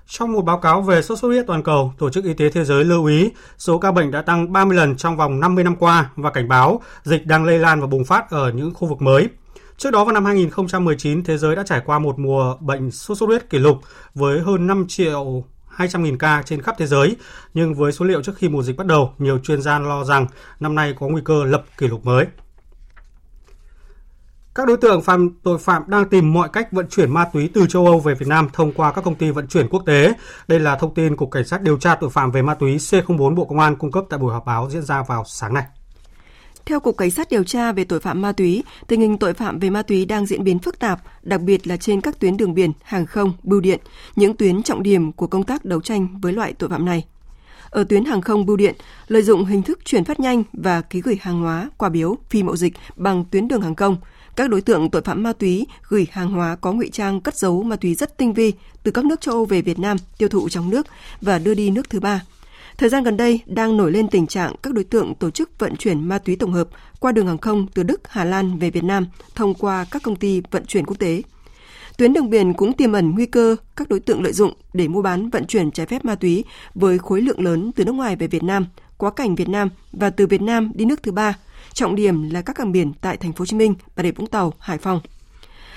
[0.08, 2.63] Trong một báo cáo về sốt xuất huyết toàn cầu, Tổ chức Y tế Thế
[2.63, 6.10] giới lưu ý số ca bệnh đã tăng 30 lần trong vòng 50 năm qua
[6.15, 9.27] và cảnh báo dịch đang lây lan và bùng phát ở những khu vực mới.
[9.82, 13.28] Trước đó vào năm 2019, thế giới đã trải qua một mùa bệnh sốt xuất
[13.28, 13.78] huyết kỷ lục
[14.15, 15.44] với hơn 5 triệu
[15.78, 17.15] 200.000 ca trên khắp thế giới,
[17.54, 20.28] nhưng với số liệu trước khi mùa dịch bắt đầu, nhiều chuyên gia lo rằng
[20.60, 22.26] năm nay có nguy cơ lập kỷ lục mới.
[24.56, 27.67] Các đối tượng phạm tội phạm đang tìm mọi cách vận chuyển ma túy từ
[27.67, 30.13] châu Âu về Việt Nam thông qua các công ty vận chuyển quốc tế.
[30.48, 33.36] Đây là thông tin Cục Cảnh sát điều tra tội phạm về ma túy C04
[33.36, 35.63] Bộ Công an cung cấp tại buổi họp báo diễn ra vào sáng nay.
[36.65, 39.60] Theo Cục Cảnh sát điều tra về tội phạm ma túy, tình hình tội phạm
[39.60, 42.54] về ma túy đang diễn biến phức tạp, đặc biệt là trên các tuyến đường
[42.54, 43.80] biển, hàng không, bưu điện,
[44.15, 47.06] những tuyến trọng điểm của công tác đấu tranh với loại tội phạm này.
[47.69, 48.76] Ở tuyến hàng không bưu điện,
[49.08, 52.43] lợi dụng hình thức chuyển phát nhanh và ký gửi hàng hóa, quà biếu, phi
[52.43, 53.97] mậu dịch bằng tuyến đường hàng không,
[54.36, 57.63] các đối tượng tội phạm ma túy gửi hàng hóa có ngụy trang cất giấu
[57.63, 60.50] ma túy rất tinh vi từ các nước châu Âu về Việt Nam tiêu thụ
[60.50, 60.88] trong nước
[61.21, 62.21] và đưa đi nước thứ ba
[62.82, 65.76] Thời gian gần đây đang nổi lên tình trạng các đối tượng tổ chức vận
[65.76, 66.67] chuyển ma túy tổng hợp
[67.00, 70.15] qua đường hàng không từ Đức, Hà Lan về Việt Nam thông qua các công
[70.15, 71.22] ty vận chuyển quốc tế.
[71.98, 75.02] Tuyến đường biển cũng tiềm ẩn nguy cơ các đối tượng lợi dụng để mua
[75.02, 76.44] bán vận chuyển trái phép ma túy
[76.76, 78.65] với khối lượng lớn từ nước ngoài về Việt Nam,
[78.98, 81.38] quá cảnh Việt Nam và từ Việt Nam đi nước thứ ba.
[81.74, 84.28] Trọng điểm là các cảng biển tại thành phố Hồ Chí Minh, Bà Rịa Vũng
[84.28, 85.02] Tàu, Hải Phòng.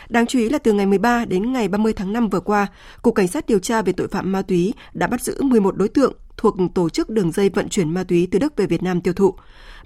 [0.09, 2.67] Đáng chú ý là từ ngày 13 đến ngày 30 tháng 5 vừa qua,
[3.03, 5.88] Cục Cảnh sát điều tra về tội phạm ma túy đã bắt giữ 11 đối
[5.88, 9.01] tượng thuộc tổ chức đường dây vận chuyển ma túy từ Đức về Việt Nam
[9.01, 9.35] tiêu thụ.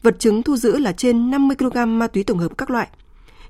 [0.02, 2.88] Vật chứng thu giữ là trên 50 kg ma túy tổng hợp các loại.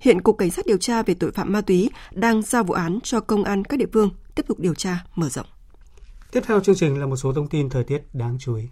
[0.00, 2.98] Hiện Cục Cảnh sát điều tra về tội phạm ma túy đang giao vụ án
[3.02, 5.46] cho công an các địa phương tiếp tục điều tra mở rộng.
[6.32, 8.64] Tiếp theo chương trình là một số thông tin thời tiết đáng chú ý.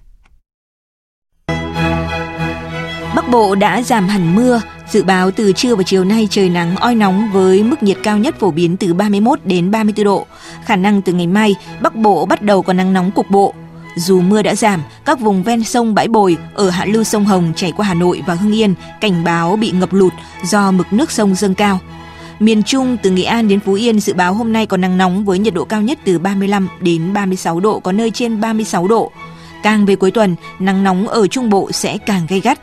[3.17, 4.61] Bắc Bộ đã giảm hẳn mưa,
[4.91, 8.19] dự báo từ trưa và chiều nay trời nắng oi nóng với mức nhiệt cao
[8.19, 10.27] nhất phổ biến từ 31 đến 34 độ.
[10.65, 13.55] Khả năng từ ngày mai, Bắc Bộ bắt đầu có nắng nóng cục bộ.
[13.97, 17.53] Dù mưa đã giảm, các vùng ven sông Bãi Bồi ở hạ lưu sông Hồng
[17.57, 20.13] chảy qua Hà Nội và Hưng Yên cảnh báo bị ngập lụt
[20.45, 21.81] do mực nước sông dâng cao.
[22.39, 25.25] Miền Trung từ Nghệ An đến Phú Yên dự báo hôm nay có nắng nóng
[25.25, 29.13] với nhiệt độ cao nhất từ 35 đến 36 độ, có nơi trên 36 độ.
[29.63, 32.61] Càng về cuối tuần, nắng nóng ở Trung Bộ sẽ càng gay gắt.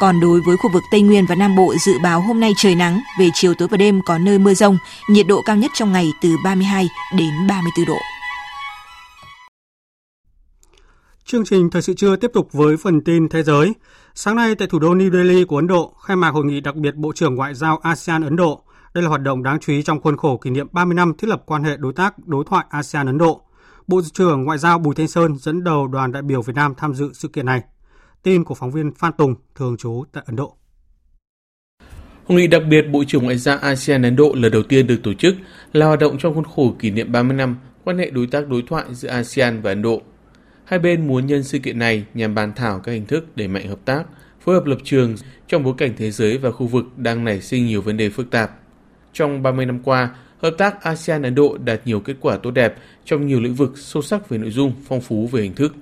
[0.00, 2.74] Còn đối với khu vực Tây Nguyên và Nam Bộ dự báo hôm nay trời
[2.74, 5.92] nắng, về chiều tối và đêm có nơi mưa rông, nhiệt độ cao nhất trong
[5.92, 7.98] ngày từ 32 đến 34 độ.
[11.32, 13.72] Chương trình Thời sự trưa tiếp tục với phần tin thế giới.
[14.14, 16.76] Sáng nay tại thủ đô New Delhi của Ấn Độ, khai mạc hội nghị đặc
[16.76, 18.62] biệt Bộ trưởng Ngoại giao ASEAN Ấn Độ.
[18.94, 21.28] Đây là hoạt động đáng chú ý trong khuôn khổ kỷ niệm 30 năm thiết
[21.28, 23.40] lập quan hệ đối tác đối thoại ASEAN Ấn Độ.
[23.86, 26.94] Bộ trưởng Ngoại giao Bùi Thanh Sơn dẫn đầu đoàn đại biểu Việt Nam tham
[26.94, 27.62] dự sự kiện này.
[28.22, 30.56] Tin của phóng viên Phan Tùng, thường trú tại Ấn Độ.
[32.24, 34.98] Hội nghị đặc biệt Bộ trưởng Ngoại giao ASEAN Ấn Độ lần đầu tiên được
[35.02, 35.34] tổ chức
[35.72, 38.62] là hoạt động trong khuôn khổ kỷ niệm 30 năm quan hệ đối tác đối
[38.68, 40.02] thoại giữa ASEAN và Ấn Độ.
[40.64, 43.68] Hai bên muốn nhân sự kiện này nhằm bàn thảo các hình thức để mạnh
[43.68, 44.04] hợp tác,
[44.40, 45.16] phối hợp lập trường
[45.48, 48.30] trong bối cảnh thế giới và khu vực đang nảy sinh nhiều vấn đề phức
[48.30, 48.50] tạp.
[49.12, 53.26] Trong 30 năm qua, hợp tác ASEAN-Ấn Độ đạt nhiều kết quả tốt đẹp trong
[53.26, 55.74] nhiều lĩnh vực sâu sắc về nội dung, phong phú về hình thức.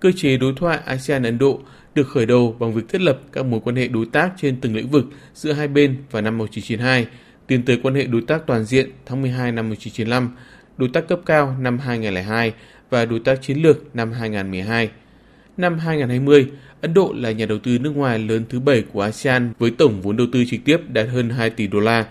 [0.00, 1.60] Cơ chế đối thoại ASEAN-Ấn Độ
[1.94, 4.76] được khởi đầu bằng việc thiết lập các mối quan hệ đối tác trên từng
[4.76, 7.06] lĩnh vực giữa hai bên vào năm 1992,
[7.46, 10.36] tiến tới quan hệ đối tác toàn diện tháng 12 năm 1995,
[10.76, 12.52] đối tác cấp cao năm 2002
[12.90, 14.90] và đối tác chiến lược năm 2012.
[15.56, 16.46] Năm 2020,
[16.80, 20.00] Ấn Độ là nhà đầu tư nước ngoài lớn thứ bảy của ASEAN với tổng
[20.00, 22.06] vốn đầu tư trực tiếp đạt hơn 2 tỷ đô la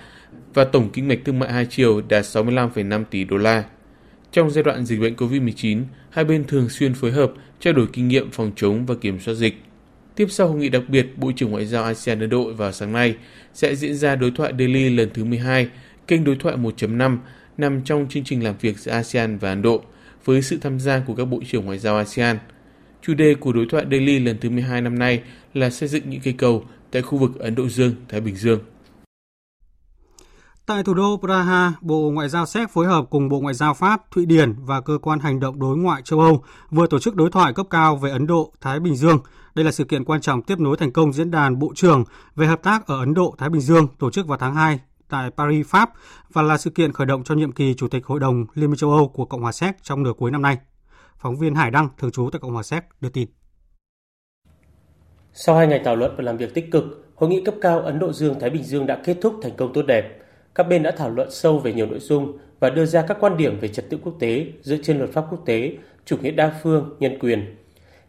[0.53, 3.63] và tổng kinh mạch thương mại hai chiều đạt 65,5 tỷ đô la.
[4.31, 8.07] Trong giai đoạn dịch bệnh COVID-19, hai bên thường xuyên phối hợp trao đổi kinh
[8.07, 9.55] nghiệm phòng chống và kiểm soát dịch.
[10.15, 12.93] Tiếp sau hội nghị đặc biệt Bộ trưởng Ngoại giao ASEAN Ấn Độ vào sáng
[12.93, 13.15] nay
[13.53, 15.69] sẽ diễn ra đối thoại Delhi lần thứ 12,
[16.07, 17.17] kênh đối thoại 1.5
[17.57, 19.83] nằm trong chương trình làm việc giữa ASEAN và Ấn Độ
[20.29, 22.39] với sự tham gia của các bộ trưởng ngoại giao ASEAN.
[23.01, 26.21] Chủ đề của đối thoại Delhi lần thứ 12 năm nay là xây dựng những
[26.23, 28.59] cây cầu tại khu vực Ấn Độ Dương, Thái Bình Dương.
[30.65, 34.11] Tại thủ đô Praha, Bộ Ngoại giao Séc phối hợp cùng Bộ Ngoại giao Pháp,
[34.11, 37.29] Thụy Điển và Cơ quan Hành động Đối ngoại châu Âu vừa tổ chức đối
[37.31, 39.19] thoại cấp cao về Ấn Độ, Thái Bình Dương.
[39.55, 42.03] Đây là sự kiện quan trọng tiếp nối thành công diễn đàn Bộ trưởng
[42.35, 45.29] về hợp tác ở Ấn Độ, Thái Bình Dương tổ chức vào tháng 2 tại
[45.37, 45.89] Paris, Pháp
[46.33, 48.77] và là sự kiện khởi động cho nhiệm kỳ Chủ tịch Hội đồng Liên minh
[48.77, 50.57] châu Âu của Cộng hòa Séc trong nửa cuối năm nay.
[51.17, 53.27] Phóng viên Hải Đăng, thường trú tại Cộng hòa Séc, đưa tin.
[55.33, 56.83] Sau hai ngày thảo luận và làm việc tích cực,
[57.15, 59.81] Hội nghị cấp cao Ấn Độ Dương-Thái Bình Dương đã kết thúc thành công tốt
[59.81, 60.19] đẹp.
[60.55, 63.37] Các bên đã thảo luận sâu về nhiều nội dung và đưa ra các quan
[63.37, 66.59] điểm về trật tự quốc tế dựa trên luật pháp quốc tế, chủ nghĩa đa
[66.63, 67.55] phương, nhân quyền.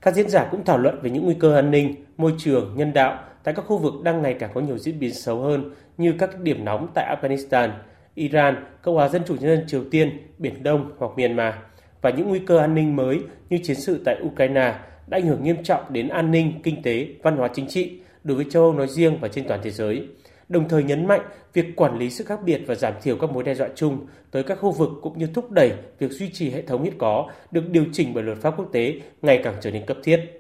[0.00, 2.92] Các diễn giả cũng thảo luận về những nguy cơ an ninh, môi trường, nhân
[2.92, 6.14] đạo tại các khu vực đang ngày càng có nhiều diễn biến xấu hơn như
[6.18, 7.70] các điểm nóng tại Afghanistan,
[8.14, 11.55] Iran, Cộng hòa Dân chủ Nhân dân Triều Tiên, Biển Đông hoặc Myanmar
[12.03, 14.74] và những nguy cơ an ninh mới như chiến sự tại Ukraine
[15.07, 18.37] đã ảnh hưởng nghiêm trọng đến an ninh, kinh tế, văn hóa chính trị đối
[18.37, 20.07] với châu Âu nói riêng và trên toàn thế giới.
[20.48, 21.20] Đồng thời nhấn mạnh
[21.53, 24.42] việc quản lý sự khác biệt và giảm thiểu các mối đe dọa chung tới
[24.42, 27.70] các khu vực cũng như thúc đẩy việc duy trì hệ thống hiện có được
[27.70, 30.39] điều chỉnh bởi luật pháp quốc tế ngày càng trở nên cấp thiết.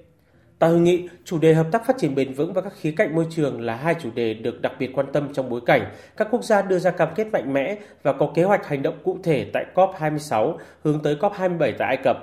[0.60, 3.14] Tại hội nghị, chủ đề hợp tác phát triển bền vững và các khía cạnh
[3.14, 6.28] môi trường là hai chủ đề được đặc biệt quan tâm trong bối cảnh các
[6.30, 9.18] quốc gia đưa ra cam kết mạnh mẽ và có kế hoạch hành động cụ
[9.22, 12.16] thể tại COP26 hướng tới COP27 tại Ai Cập.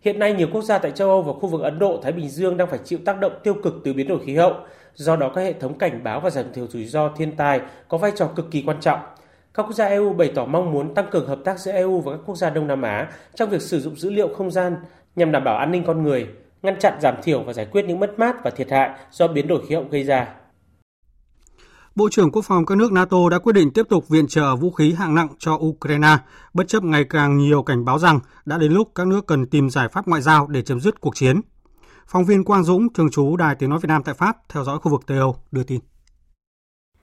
[0.00, 2.28] Hiện nay, nhiều quốc gia tại châu Âu và khu vực Ấn Độ, Thái Bình
[2.28, 4.54] Dương đang phải chịu tác động tiêu cực từ biến đổi khí hậu.
[4.94, 7.98] Do đó, các hệ thống cảnh báo và giảm thiểu rủi ro thiên tai có
[7.98, 9.00] vai trò cực kỳ quan trọng.
[9.54, 12.12] Các quốc gia EU bày tỏ mong muốn tăng cường hợp tác giữa EU và
[12.12, 14.76] các quốc gia Đông Nam Á trong việc sử dụng dữ liệu không gian
[15.16, 16.26] nhằm đảm bảo an ninh con người,
[16.62, 19.48] ngăn chặn giảm thiểu và giải quyết những mất mát và thiệt hại do biến
[19.48, 20.28] đổi khí hậu gây ra.
[21.94, 24.70] Bộ trưởng Quốc phòng các nước NATO đã quyết định tiếp tục viện trợ vũ
[24.70, 26.16] khí hạng nặng cho Ukraine,
[26.54, 29.70] bất chấp ngày càng nhiều cảnh báo rằng đã đến lúc các nước cần tìm
[29.70, 31.40] giải pháp ngoại giao để chấm dứt cuộc chiến.
[32.06, 34.78] Phóng viên Quang Dũng, thường trú Đài Tiếng Nói Việt Nam tại Pháp, theo dõi
[34.78, 35.80] khu vực Tây Âu, đưa tin.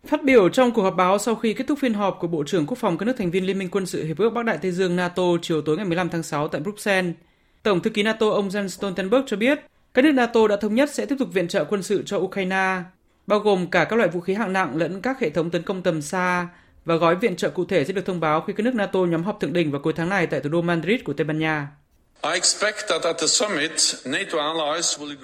[0.07, 2.65] Phát biểu trong cuộc họp báo sau khi kết thúc phiên họp của Bộ trưởng
[2.65, 4.71] Quốc phòng các nước thành viên Liên minh quân sự Hiệp ước Bắc Đại Tây
[4.71, 7.15] Dương NATO chiều tối ngày 15 tháng 6 tại Bruxelles,
[7.63, 9.59] Tổng thư ký NATO ông Jens Stoltenberg cho biết
[9.93, 12.81] các nước NATO đã thống nhất sẽ tiếp tục viện trợ quân sự cho Ukraine,
[13.27, 15.81] bao gồm cả các loại vũ khí hạng nặng lẫn các hệ thống tấn công
[15.81, 16.47] tầm xa
[16.85, 19.23] và gói viện trợ cụ thể sẽ được thông báo khi các nước NATO nhóm
[19.23, 21.67] họp thượng đỉnh vào cuối tháng này tại thủ đô Madrid của Tây Ban Nha.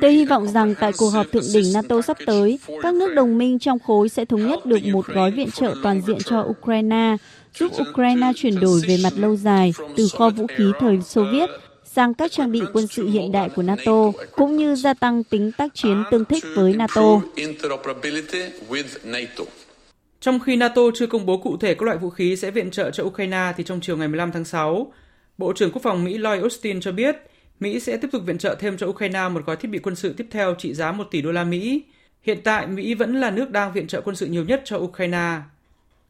[0.02, 3.38] Tôi hy vọng rằng tại cuộc họp thượng đỉnh NATO sắp tới, các nước đồng
[3.38, 7.18] minh trong khối sẽ thống nhất được một gói viện trợ toàn diện cho Ukraine,
[7.60, 11.50] giúp Ukraine chuyển đổi về mặt lâu dài từ kho vũ khí thời Xô Viết
[11.96, 15.52] sang các trang bị quân sự hiện đại của NATO, cũng như gia tăng tính
[15.58, 17.22] tác chiến tương thích với NATO.
[20.20, 22.92] Trong khi NATO chưa công bố cụ thể các loại vũ khí sẽ viện trợ
[22.92, 24.94] cho Ukraine thì trong chiều ngày 15 tháng 6,
[25.38, 27.16] Bộ trưởng Quốc phòng Mỹ Lloyd Austin cho biết
[27.60, 30.14] Mỹ sẽ tiếp tục viện trợ thêm cho Ukraine một gói thiết bị quân sự
[30.18, 31.84] tiếp theo trị giá 1 tỷ đô la Mỹ.
[32.22, 35.38] Hiện tại, Mỹ vẫn là nước đang viện trợ quân sự nhiều nhất cho Ukraine.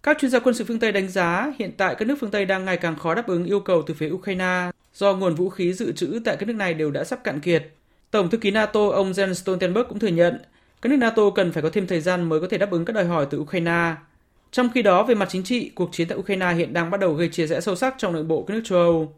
[0.03, 2.45] Các chuyên gia quân sự phương Tây đánh giá hiện tại các nước phương Tây
[2.45, 5.73] đang ngày càng khó đáp ứng yêu cầu từ phía Ukraine do nguồn vũ khí
[5.73, 7.63] dự trữ tại các nước này đều đã sắp cạn kiệt.
[8.11, 10.37] Tổng thư ký NATO ông Jens Stoltenberg cũng thừa nhận
[10.85, 12.93] các nước NATO cần phải có thêm thời gian mới có thể đáp ứng các
[12.93, 13.95] đòi hỏi từ Ukraine.
[14.51, 17.13] Trong khi đó, về mặt chính trị, cuộc chiến tại Ukraine hiện đang bắt đầu
[17.13, 19.13] gây chia rẽ sâu sắc trong nội bộ các nước châu Âu.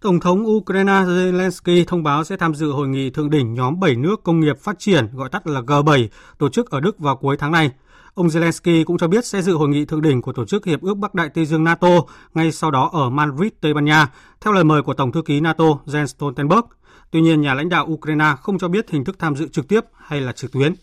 [0.00, 3.96] Tổng thống Ukraine Zelensky thông báo sẽ tham dự hội nghị thượng đỉnh nhóm 7
[3.96, 6.08] nước công nghiệp phát triển, gọi tắt là G7,
[6.38, 7.70] tổ chức ở Đức vào cuối tháng này.
[8.14, 10.82] Ông Zelensky cũng cho biết sẽ dự hội nghị thượng đỉnh của Tổ chức Hiệp
[10.82, 11.88] ước Bắc Đại Tây Dương NATO
[12.34, 14.08] ngay sau đó ở Madrid, Tây Ban Nha,
[14.40, 16.62] theo lời mời của Tổng thư ký NATO Jens Stoltenberg.
[17.10, 19.80] Tuy nhiên, nhà lãnh đạo Ukraine không cho biết hình thức tham dự trực tiếp
[19.96, 20.74] hay là trực tuyến.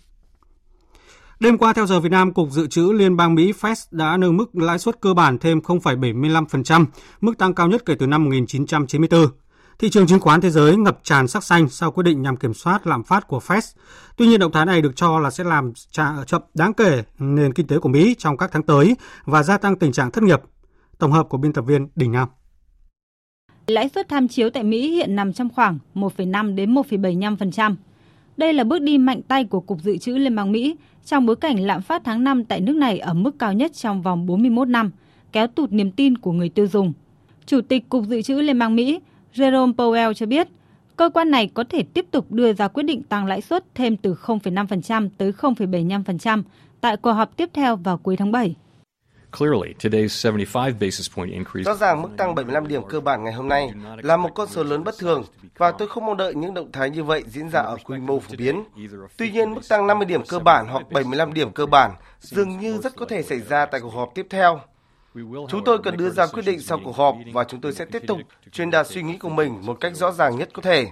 [1.40, 4.38] Đêm qua theo giờ Việt Nam, Cục Dự trữ Liên bang Mỹ Fed đã nâng
[4.38, 6.86] mức lãi suất cơ bản thêm 0,75%,
[7.22, 9.28] mức tăng cao nhất kể từ năm 1994.
[9.82, 12.54] Thị trường chứng khoán thế giới ngập tràn sắc xanh sau quyết định nhằm kiểm
[12.54, 13.76] soát lạm phát của Fed.
[14.18, 15.74] Tuy nhiên động thái này được cho là sẽ làm
[16.26, 19.76] chậm đáng kể nền kinh tế của Mỹ trong các tháng tới và gia tăng
[19.76, 20.42] tình trạng thất nghiệp.
[20.98, 22.28] Tổng hợp của biên tập viên Đình Nam.
[23.68, 27.76] Lãi suất tham chiếu tại Mỹ hiện nằm trong khoảng 1,5 đến 1,75%.
[28.38, 31.36] Đây là bước đi mạnh tay của Cục Dự trữ Liên bang Mỹ trong bối
[31.36, 34.68] cảnh lạm phát tháng 5 tại nước này ở mức cao nhất trong vòng 41
[34.68, 34.92] năm,
[35.32, 36.94] kéo tụt niềm tin của người tiêu dùng.
[37.46, 39.00] Chủ tịch Cục Dự trữ Liên bang Mỹ
[39.36, 40.48] Jerome Powell cho biết,
[40.96, 43.98] cơ quan này có thể tiếp tục đưa ra quyết định tăng lãi suất thêm
[43.98, 46.44] từ 0,5% tới 0,75%
[46.82, 48.56] tại cuộc họp tiếp theo vào cuối tháng 7.
[51.66, 54.64] Rõ ràng mức tăng 75 điểm cơ bản ngày hôm nay là một con số
[54.64, 55.24] lớn bất thường
[55.58, 58.20] và tôi không mong đợi những động thái như vậy diễn ra ở quy mô
[58.20, 58.64] phổ biến.
[59.18, 62.78] Tuy nhiên, mức tăng 50 điểm cơ bản hoặc 75 điểm cơ bản dường như
[62.78, 64.60] rất có thể xảy ra tại cuộc họp tiếp theo.
[65.50, 68.04] Chúng tôi cần đưa ra quyết định sau cuộc họp và chúng tôi sẽ tiếp
[68.08, 68.20] tục
[68.52, 70.88] truyền đạt suy nghĩ của mình một cách rõ ràng nhất có thể.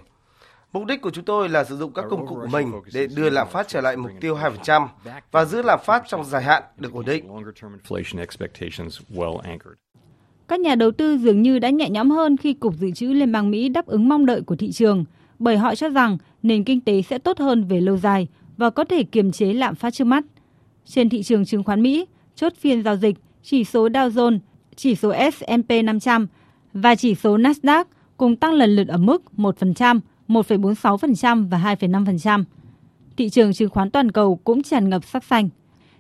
[0.74, 3.30] Mục đích của chúng tôi là sử dụng các công cụ của mình để đưa
[3.30, 4.88] lạm phát trở lại mục tiêu 2%
[5.32, 7.26] và giữ lạm phát trong dài hạn được ổn định.
[10.48, 13.32] Các nhà đầu tư dường như đã nhẹ nhõm hơn khi Cục Dự trữ Liên
[13.32, 15.06] bang Mỹ đáp ứng mong đợi của thị trường,
[15.40, 18.28] bởi họ cho rằng nền kinh tế sẽ tốt hơn về lâu dài
[18.58, 20.24] và có thể kiềm chế lạm phát trước mắt.
[20.86, 22.06] Trên thị trường chứng khoán Mỹ,
[22.36, 24.40] chốt phiên giao dịch, chỉ số Dow Jones,
[24.76, 26.28] chỉ số S&P 500
[26.74, 27.86] và chỉ số Nasdaq
[28.18, 32.44] cùng tăng lần lượt ở mức 1%, 1,46% và 2,5%.
[33.18, 35.50] Thị trường chứng khoán toàn cầu cũng tràn ngập sắc xanh.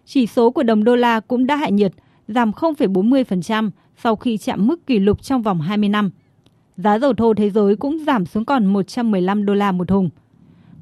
[0.05, 1.91] Chỉ số của đồng đô la cũng đã hạ nhiệt,
[2.27, 3.69] giảm 0,40%
[4.03, 6.11] sau khi chạm mức kỷ lục trong vòng 20 năm.
[6.77, 10.09] Giá dầu thô thế giới cũng giảm xuống còn 115 đô la một thùng.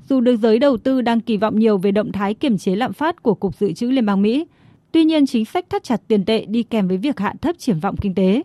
[0.09, 2.93] Dù được giới đầu tư đang kỳ vọng nhiều về động thái kiểm chế lạm
[2.93, 4.45] phát của Cục Dự trữ Liên bang Mỹ,
[4.97, 7.79] tuy nhiên chính sách thắt chặt tiền tệ đi kèm với việc hạ thấp triển
[7.79, 8.41] vọng kinh tế.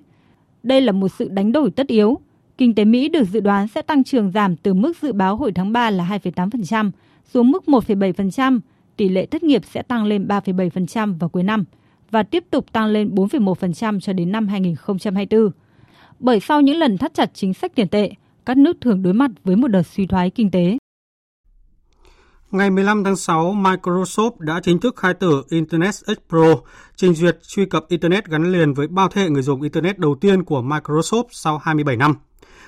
[0.63, 2.21] Đây là một sự đánh đổi tất yếu,
[2.59, 5.53] Kinh tế Mỹ được dự đoán sẽ tăng trưởng giảm từ mức dự báo hồi
[5.55, 6.91] tháng 3 là 2,8%
[7.35, 8.61] xuống mức 1,7%,
[8.97, 11.65] tỷ lệ thất nghiệp sẽ tăng lên 3,7% vào cuối năm
[12.11, 15.51] và tiếp tục tăng lên 4,1% cho đến năm 2024.
[16.19, 18.11] Bởi sau những lần thắt chặt chính sách tiền tệ,
[18.47, 20.79] các nước thường đối mặt với một đợt suy thoái kinh tế.
[22.53, 26.59] Ngày 15 tháng 6, Microsoft đã chính thức khai tử Internet Explorer,
[26.97, 30.15] trình duyệt truy cập Internet gắn liền với bao thế hệ người dùng Internet đầu
[30.21, 32.15] tiên của Microsoft sau 27 năm.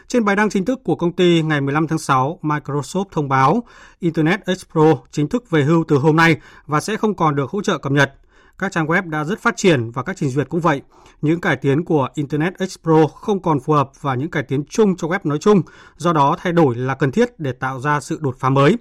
[0.09, 3.65] Trên bài đăng chính thức của công ty ngày 15 tháng 6, Microsoft thông báo
[3.99, 7.63] Internet Explorer chính thức về hưu từ hôm nay và sẽ không còn được hỗ
[7.63, 8.15] trợ cập nhật.
[8.59, 10.83] Các trang web đã rất phát triển và các trình duyệt cũng vậy.
[11.23, 14.97] Những cải tiến của Internet Explorer không còn phù hợp và những cải tiến chung
[14.97, 15.63] cho web nói chung,
[15.97, 18.77] do đó thay đổi là cần thiết để tạo ra sự đột phá mới.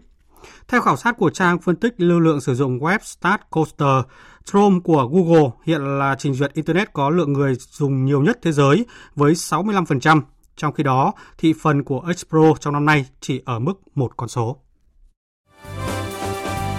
[0.67, 4.05] Theo khảo sát của trang phân tích lưu lượng sử dụng web Start Coaster,
[4.45, 8.51] Chrome của Google hiện là trình duyệt Internet có lượng người dùng nhiều nhất thế
[8.51, 8.85] giới
[9.15, 10.21] với 65%,
[10.55, 14.29] trong khi đó thị phần của Expro trong năm nay chỉ ở mức một con
[14.29, 14.57] số.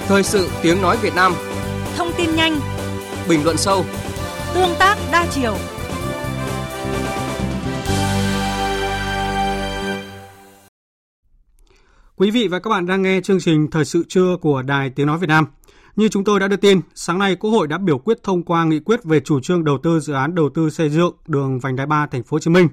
[0.06, 1.32] Thời sự tiếng nói Việt Nam.
[1.96, 2.60] Thông tin nhanh.
[3.28, 3.84] Bình luận sâu.
[4.54, 5.56] Tương tác đa chiều
[12.16, 15.06] Quý vị và các bạn đang nghe chương trình Thời sự trưa của Đài Tiếng
[15.06, 15.46] Nói Việt Nam.
[15.96, 18.64] Như chúng tôi đã đưa tin, sáng nay Quốc hội đã biểu quyết thông qua
[18.64, 21.76] nghị quyết về chủ trương đầu tư dự án đầu tư xây dựng đường vành
[21.76, 22.68] đai 3 thành phố Hồ Chí Minh.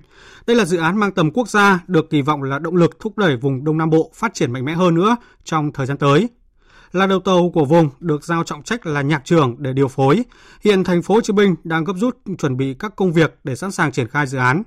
[0.47, 3.17] Đây là dự án mang tầm quốc gia, được kỳ vọng là động lực thúc
[3.17, 6.29] đẩy vùng Đông Nam Bộ phát triển mạnh mẽ hơn nữa trong thời gian tới.
[6.91, 10.23] Là đầu tàu của vùng được giao trọng trách là nhạc trưởng để điều phối.
[10.63, 13.55] Hiện thành phố Hồ Chí Minh đang gấp rút chuẩn bị các công việc để
[13.55, 14.63] sẵn sàng triển khai dự án.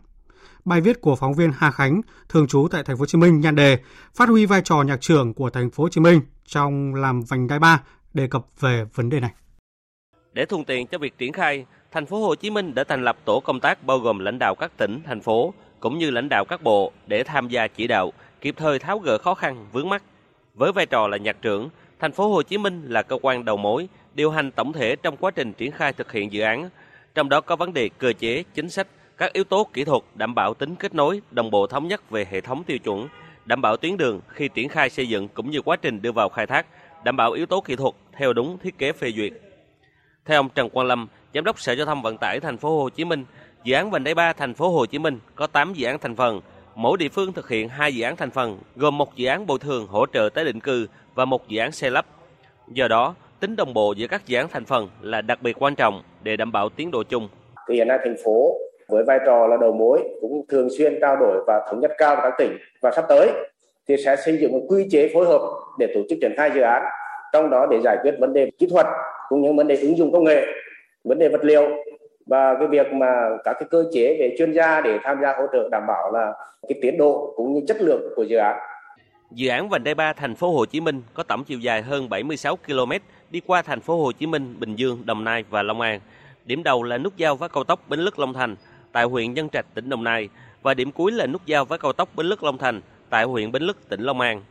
[0.64, 3.40] Bài viết của phóng viên Hà Khánh, thường trú tại thành phố Hồ Chí Minh
[3.40, 3.78] nhan đề
[4.14, 7.46] phát huy vai trò nhạc trưởng của thành phố Hồ Chí Minh trong làm vành
[7.46, 7.82] đai 3
[8.14, 9.30] đề cập về vấn đề này.
[10.32, 13.16] Để thuận tiện cho việc triển khai, thành phố Hồ Chí Minh đã thành lập
[13.24, 16.44] tổ công tác bao gồm lãnh đạo các tỉnh, thành phố cũng như lãnh đạo
[16.44, 20.02] các bộ để tham gia chỉ đạo, kịp thời tháo gỡ khó khăn vướng mắt.
[20.54, 21.68] Với vai trò là nhạc trưởng,
[22.00, 25.16] thành phố Hồ Chí Minh là cơ quan đầu mối điều hành tổng thể trong
[25.16, 26.70] quá trình triển khai thực hiện dự án,
[27.14, 28.86] trong đó có vấn đề cơ chế, chính sách,
[29.18, 32.26] các yếu tố kỹ thuật đảm bảo tính kết nối, đồng bộ thống nhất về
[32.30, 33.08] hệ thống tiêu chuẩn,
[33.44, 36.28] đảm bảo tuyến đường khi triển khai xây dựng cũng như quá trình đưa vào
[36.28, 36.66] khai thác,
[37.04, 39.32] đảm bảo yếu tố kỹ thuật theo đúng thiết kế phê duyệt.
[40.24, 42.90] Theo ông Trần Quang Lâm, Giám đốc Sở Giao thông Vận tải thành phố Hồ
[42.90, 43.24] Chí Minh,
[43.64, 46.16] dự án vành đai 3 thành phố Hồ Chí Minh có 8 dự án thành
[46.16, 46.40] phần,
[46.74, 49.58] mỗi địa phương thực hiện 2 dự án thành phần, gồm một dự án bồi
[49.58, 52.06] thường hỗ trợ tái định cư và một dự án xây lắp.
[52.68, 55.74] Do đó, tính đồng bộ giữa các dự án thành phần là đặc biệt quan
[55.74, 57.28] trọng để đảm bảo tiến độ chung.
[57.68, 58.56] Thì hiện nay thành phố
[58.94, 62.16] với vai trò là đầu mối cũng thường xuyên trao đổi và thống nhất cao
[62.16, 63.30] với các tỉnh và sắp tới
[63.88, 65.40] thì sẽ xây dựng một quy chế phối hợp
[65.78, 66.82] để tổ chức triển khai dự án
[67.32, 68.86] trong đó để giải quyết vấn đề kỹ thuật
[69.28, 70.46] cũng như vấn đề ứng dụng công nghệ
[71.04, 71.68] vấn đề vật liệu
[72.26, 73.12] và cái việc mà
[73.44, 76.32] các cái cơ chế về chuyên gia để tham gia hỗ trợ đảm bảo là
[76.68, 78.56] cái tiến độ cũng như chất lượng của dự án.
[79.30, 82.08] Dự án vành đai 3 thành phố Hồ Chí Minh có tổng chiều dài hơn
[82.08, 82.92] 76 km
[83.30, 86.00] đi qua thành phố Hồ Chí Minh, Bình Dương, Đồng Nai và Long An.
[86.44, 88.56] Điểm đầu là nút giao với cao tốc Bến Lức Long Thành
[88.94, 90.28] tại huyện Nhân Trạch, tỉnh Đồng Nai
[90.62, 92.80] và điểm cuối là nút giao với cao tốc Bến Lức Long Thành
[93.10, 94.42] tại huyện Bến Lức, tỉnh Long An.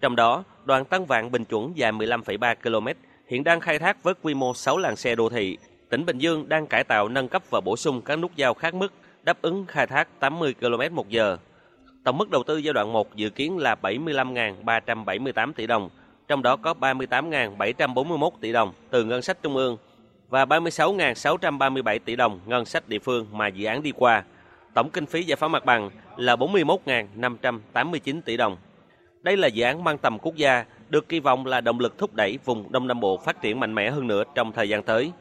[0.00, 4.14] Trong đó, đoạn Tân Vạn Bình Chuẩn dài 15,3 km hiện đang khai thác với
[4.22, 5.58] quy mô 6 làn xe đô thị.
[5.88, 8.74] Tỉnh Bình Dương đang cải tạo nâng cấp và bổ sung các nút giao khác
[8.74, 8.92] mức
[9.22, 11.36] đáp ứng khai thác 80 km một giờ.
[12.04, 15.90] Tổng mức đầu tư giai đoạn 1 dự kiến là 75.378 tỷ đồng,
[16.28, 19.76] trong đó có 38.741 tỷ đồng từ ngân sách trung ương
[20.28, 24.24] và 36.637 tỷ đồng ngân sách địa phương mà dự án đi qua.
[24.74, 28.56] Tổng kinh phí giải phóng mặt bằng là 41.589 tỷ đồng.
[29.22, 32.14] Đây là dự án mang tầm quốc gia, được kỳ vọng là động lực thúc
[32.14, 35.12] đẩy vùng Đông Nam Bộ phát triển mạnh mẽ hơn nữa trong thời gian tới.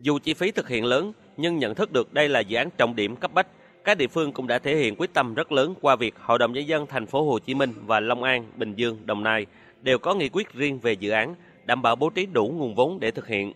[0.00, 2.96] Dù chi phí thực hiện lớn, nhưng nhận thức được đây là dự án trọng
[2.96, 3.46] điểm cấp bách,
[3.84, 6.52] các địa phương cũng đã thể hiện quyết tâm rất lớn qua việc Hội đồng
[6.52, 9.46] nhân dân thành phố Hồ Chí Minh và Long An, Bình Dương, Đồng Nai
[9.82, 11.34] đều có nghị quyết riêng về dự án,
[11.64, 13.52] đảm bảo bố trí đủ nguồn vốn để thực hiện.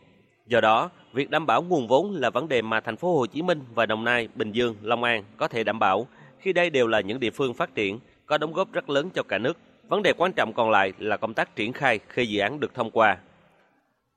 [0.46, 3.42] Do đó, việc đảm bảo nguồn vốn là vấn đề mà thành phố Hồ Chí
[3.42, 6.06] Minh và Đồng Nai, Bình Dương, Long An có thể đảm bảo
[6.38, 9.22] khi đây đều là những địa phương phát triển có đóng góp rất lớn cho
[9.22, 9.58] cả nước.
[9.88, 12.74] Vấn đề quan trọng còn lại là công tác triển khai khi dự án được
[12.74, 13.16] thông qua.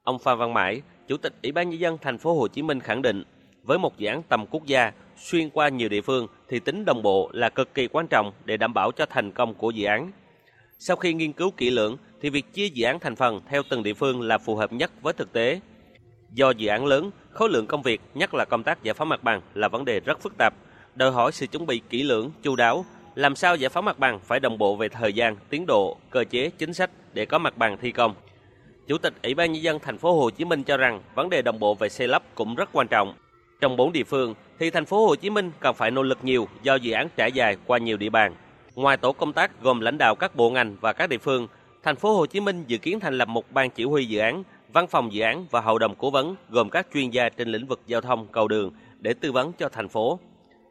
[0.03, 2.80] Ông Phan Văn Mãi, Chủ tịch Ủy ban nhân dân thành phố Hồ Chí Minh
[2.80, 3.23] khẳng định,
[3.63, 7.01] với một dự án tầm quốc gia xuyên qua nhiều địa phương thì tính đồng
[7.01, 10.11] bộ là cực kỳ quan trọng để đảm bảo cho thành công của dự án.
[10.80, 13.84] Sau khi nghiên cứu kỹ lưỡng thì việc chia dự án thành phần theo từng
[13.84, 15.59] địa phương là phù hợp nhất với thực tế.
[16.34, 19.23] Do dự án lớn, khối lượng công việc, nhất là công tác giải phóng mặt
[19.23, 20.53] bằng là vấn đề rất phức tạp,
[20.95, 24.19] đòi hỏi sự chuẩn bị kỹ lưỡng, chu đáo, làm sao giải phóng mặt bằng
[24.19, 27.57] phải đồng bộ về thời gian, tiến độ, cơ chế, chính sách để có mặt
[27.57, 28.13] bằng thi công.
[28.88, 31.41] Chủ tịch Ủy ban nhân dân thành phố Hồ Chí Minh cho rằng vấn đề
[31.41, 33.13] đồng bộ về xây lắp cũng rất quan trọng.
[33.61, 36.47] Trong bốn địa phương thì thành phố Hồ Chí Minh cần phải nỗ lực nhiều
[36.63, 38.36] do dự án trải dài qua nhiều địa bàn.
[38.75, 41.47] Ngoài tổ công tác gồm lãnh đạo các bộ ngành và các địa phương,
[41.84, 44.43] thành phố Hồ Chí Minh dự kiến thành lập một ban chỉ huy dự án,
[44.74, 47.65] văn phòng dự án và hội đồng cố vấn gồm các chuyên gia trên lĩnh
[47.65, 50.20] vực giao thông, cầu đường để tư vấn cho thành phố.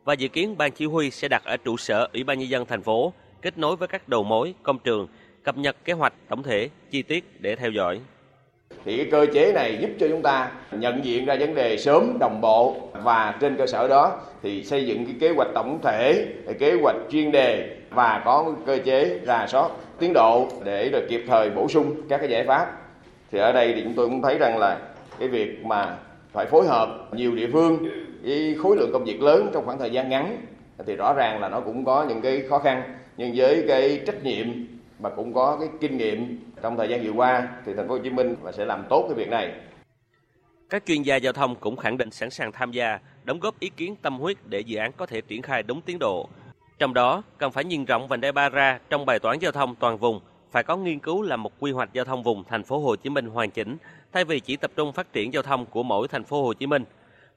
[0.05, 2.67] Và dự kiến ban chỉ huy sẽ đặt ở trụ sở Ủy ban nhân dân
[2.67, 5.07] thành phố, kết nối với các đầu mối, công trường,
[5.43, 8.01] cập nhật kế hoạch tổng thể, chi tiết để theo dõi.
[8.85, 12.17] Thì cái cơ chế này giúp cho chúng ta nhận diện ra vấn đề sớm,
[12.21, 16.27] đồng bộ và trên cơ sở đó thì xây dựng cái kế hoạch tổng thể,
[16.59, 21.25] kế hoạch chuyên đề và có cơ chế rà soát tiến độ để được kịp
[21.29, 22.88] thời bổ sung các cái giải pháp.
[23.31, 24.81] Thì ở đây thì chúng tôi cũng thấy rằng là
[25.19, 25.97] cái việc mà
[26.33, 27.89] phải phối hợp nhiều địa phương
[28.23, 30.37] với khối lượng công việc lớn trong khoảng thời gian ngắn
[30.87, 32.83] thì rõ ràng là nó cũng có những cái khó khăn
[33.17, 34.47] nhưng với cái trách nhiệm
[34.99, 38.01] mà cũng có cái kinh nghiệm trong thời gian vừa qua thì thành phố Hồ
[38.05, 39.53] Chí Minh và sẽ làm tốt cái việc này.
[40.71, 43.71] Các chuyên gia giao thông cũng khẳng định sẵn sàng tham gia, đóng góp ý
[43.77, 46.29] kiến tâm huyết để dự án có thể triển khai đúng tiến độ.
[46.79, 49.75] Trong đó, cần phải nhìn rộng vành đai ba ra trong bài toán giao thông
[49.75, 50.21] toàn vùng,
[50.51, 53.11] phải có nghiên cứu làm một quy hoạch giao thông vùng thành phố Hồ Chí
[53.11, 53.77] Minh hoàn chỉnh,
[54.13, 56.67] thay vì chỉ tập trung phát triển giao thông của mỗi thành phố Hồ Chí
[56.67, 56.85] Minh.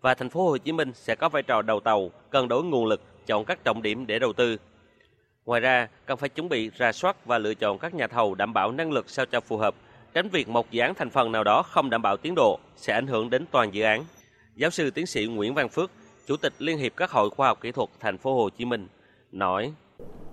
[0.02, 2.86] Và thành phố Hồ Chí Minh sẽ có vai trò đầu tàu, cân đối nguồn
[2.86, 4.58] lực, chọn các trọng điểm để đầu tư,
[5.46, 8.54] Ngoài ra, cần phải chuẩn bị rà soát và lựa chọn các nhà thầu đảm
[8.54, 9.76] bảo năng lực sao cho phù hợp,
[10.14, 12.94] tránh việc một dự án thành phần nào đó không đảm bảo tiến độ sẽ
[12.94, 14.04] ảnh hưởng đến toàn dự án.
[14.56, 15.92] Giáo sư tiến sĩ Nguyễn Văn Phước,
[16.28, 18.88] Chủ tịch Liên hiệp các hội khoa học kỹ thuật thành phố Hồ Chí Minh
[19.32, 19.74] nói: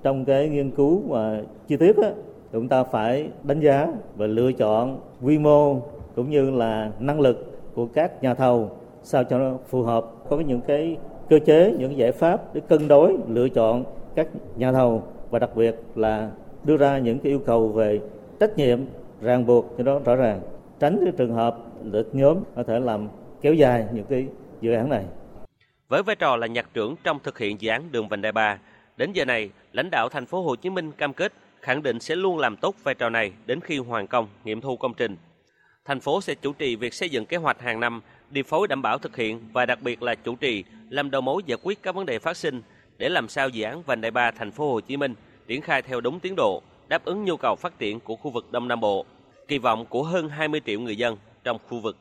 [0.03, 2.11] Trong cái nghiên cứu mà chi tiết á,
[2.53, 5.81] chúng ta phải đánh giá và lựa chọn quy mô
[6.15, 8.71] cũng như là năng lực của các nhà thầu
[9.03, 10.97] sao cho nó phù hợp có những cái
[11.29, 13.85] cơ chế những giải pháp để cân đối lựa chọn
[14.15, 16.31] các nhà thầu và đặc biệt là
[16.65, 18.01] đưa ra những cái yêu cầu về
[18.41, 18.79] trách nhiệm
[19.21, 20.41] ràng buộc cho đó rõ ràng
[20.81, 23.09] tránh cái trường hợp lợi nhóm có thể làm
[23.41, 24.27] kéo dài những cái
[24.61, 25.05] dự án này.
[25.89, 28.59] Với vai trò là nhạc trưởng trong thực hiện dự án đường vành đai 3,
[28.97, 31.33] đến giờ này, lãnh đạo thành phố Hồ Chí Minh cam kết
[31.63, 34.77] khẳng định sẽ luôn làm tốt vai trò này đến khi hoàn công, nghiệm thu
[34.77, 35.17] công trình.
[35.85, 38.01] Thành phố sẽ chủ trì việc xây dựng kế hoạch hàng năm,
[38.31, 41.43] điều phối đảm bảo thực hiện và đặc biệt là chủ trì làm đầu mối
[41.47, 42.63] giải quyết các vấn đề phát sinh
[42.99, 45.15] để làm sao dự án vành đai 3 thành phố Hồ Chí Minh
[45.47, 48.53] triển khai theo đúng tiến độ, đáp ứng nhu cầu phát triển của khu vực
[48.53, 49.07] Đông Nam Bộ,
[49.49, 51.97] kỳ vọng của hơn 20 triệu người dân trong khu vực.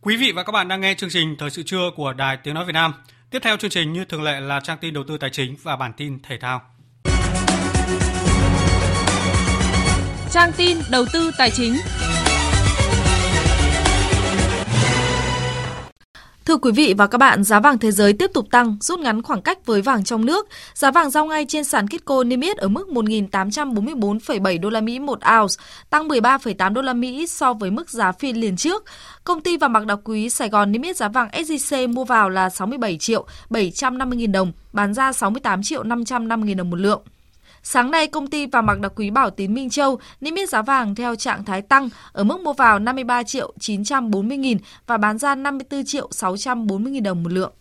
[0.00, 2.54] Quý vị và các bạn đang nghe chương trình Thời sự trưa của Đài Tiếng
[2.54, 2.92] Nói Việt Nam.
[3.30, 5.76] Tiếp theo chương trình như thường lệ là trang tin đầu tư tài chính và
[5.76, 6.60] bản tin thể thao.
[10.32, 11.76] Trang tin đầu tư tài chính.
[16.44, 19.22] Thưa quý vị và các bạn, giá vàng thế giới tiếp tục tăng, rút ngắn
[19.22, 20.48] khoảng cách với vàng trong nước.
[20.74, 24.98] Giá vàng giao ngay trên sàn Kitco niêm yết ở mức 1.844,7 đô la Mỹ
[24.98, 25.54] một ounce,
[25.90, 28.84] tăng 13,8 đô la Mỹ so với mức giá phiên liền trước.
[29.24, 32.28] Công ty vàng bạc đá quý Sài Gòn niêm yết giá vàng SJC mua vào
[32.28, 37.02] là 67 triệu 750 000 đồng, bán ra 68 triệu 550 000 đồng một lượng.
[37.62, 40.62] Sáng nay, công ty vàng bạc đá quý Bảo Tín Minh Châu niêm yết giá
[40.62, 45.18] vàng theo trạng thái tăng ở mức mua vào 53 triệu 940 nghìn và bán
[45.18, 47.52] ra 54 triệu 640 nghìn đồng một lượng.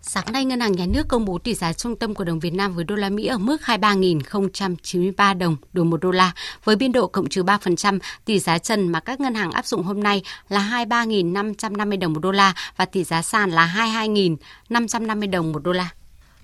[0.00, 2.54] Sáng nay, Ngân hàng Nhà nước công bố tỷ giá trung tâm của đồng Việt
[2.54, 6.32] Nam với đô la Mỹ ở mức 23.093 đồng đổi một đô la,
[6.64, 7.98] với biên độ cộng trừ 3%.
[8.24, 12.20] Tỷ giá trần mà các ngân hàng áp dụng hôm nay là 23.550 đồng một
[12.20, 15.90] đô la và tỷ giá sàn là 22.550 đồng một đô la.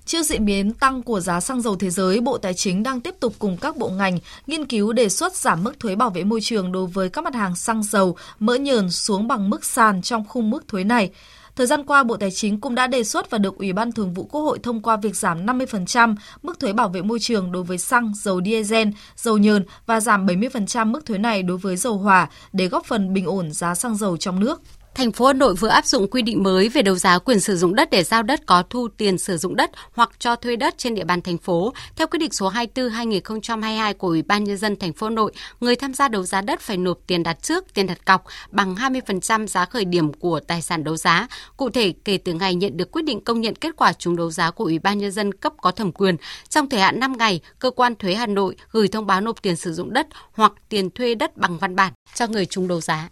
[0.09, 3.15] Trước diễn biến tăng của giá xăng dầu thế giới, Bộ Tài chính đang tiếp
[3.19, 6.41] tục cùng các bộ ngành nghiên cứu đề xuất giảm mức thuế bảo vệ môi
[6.41, 10.25] trường đối với các mặt hàng xăng dầu, mỡ nhờn xuống bằng mức sàn trong
[10.27, 11.11] khung mức thuế này.
[11.55, 14.13] Thời gian qua, Bộ Tài chính cũng đã đề xuất và được Ủy ban Thường
[14.13, 17.63] vụ Quốc hội thông qua việc giảm 50% mức thuế bảo vệ môi trường đối
[17.63, 21.97] với xăng, dầu diesel, dầu nhờn và giảm 70% mức thuế này đối với dầu
[21.97, 24.61] hỏa để góp phần bình ổn giá xăng dầu trong nước.
[24.95, 27.57] Thành phố Hà Nội vừa áp dụng quy định mới về đấu giá quyền sử
[27.57, 30.77] dụng đất để giao đất có thu tiền sử dụng đất hoặc cho thuê đất
[30.77, 31.73] trên địa bàn thành phố.
[31.95, 35.75] Theo quyết định số 24/2022 của Ủy ban nhân dân thành phố Hà Nội, người
[35.75, 39.47] tham gia đấu giá đất phải nộp tiền đặt trước, tiền đặt cọc bằng 20%
[39.47, 41.27] giá khởi điểm của tài sản đấu giá.
[41.57, 44.31] Cụ thể, kể từ ngày nhận được quyết định công nhận kết quả trúng đấu
[44.31, 46.15] giá của Ủy ban nhân dân cấp có thẩm quyền,
[46.49, 49.55] trong thời hạn 5 ngày, cơ quan thuế Hà Nội gửi thông báo nộp tiền
[49.55, 53.09] sử dụng đất hoặc tiền thuê đất bằng văn bản cho người trúng đấu giá.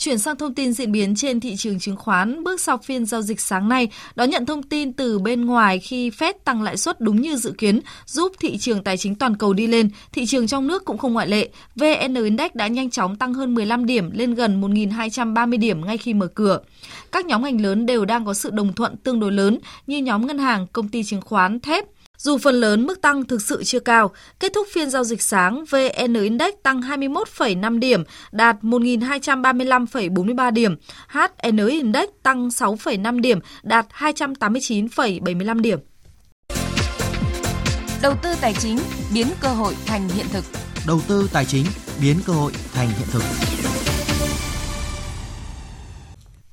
[0.00, 3.22] Chuyển sang thông tin diễn biến trên thị trường chứng khoán, bước sau phiên giao
[3.22, 7.00] dịch sáng nay, đón nhận thông tin từ bên ngoài khi Fed tăng lãi suất
[7.00, 10.46] đúng như dự kiến, giúp thị trường tài chính toàn cầu đi lên, thị trường
[10.46, 11.48] trong nước cũng không ngoại lệ.
[11.76, 16.14] VN Index đã nhanh chóng tăng hơn 15 điểm lên gần 1.230 điểm ngay khi
[16.14, 16.60] mở cửa.
[17.12, 20.26] Các nhóm ngành lớn đều đang có sự đồng thuận tương đối lớn như nhóm
[20.26, 21.84] ngân hàng, công ty chứng khoán, thép,
[22.22, 24.10] dù phần lớn mức tăng thực sự chưa cao,
[24.40, 30.76] kết thúc phiên giao dịch sáng, VN Index tăng 21,5 điểm, đạt 1.235,43 điểm.
[31.08, 35.78] HN Index tăng 6,5 điểm, đạt 289,75 điểm.
[38.02, 38.78] Đầu tư tài chính
[39.14, 40.44] biến cơ hội thành hiện thực.
[40.86, 41.66] Đầu tư tài chính
[42.02, 43.22] biến cơ hội thành hiện thực.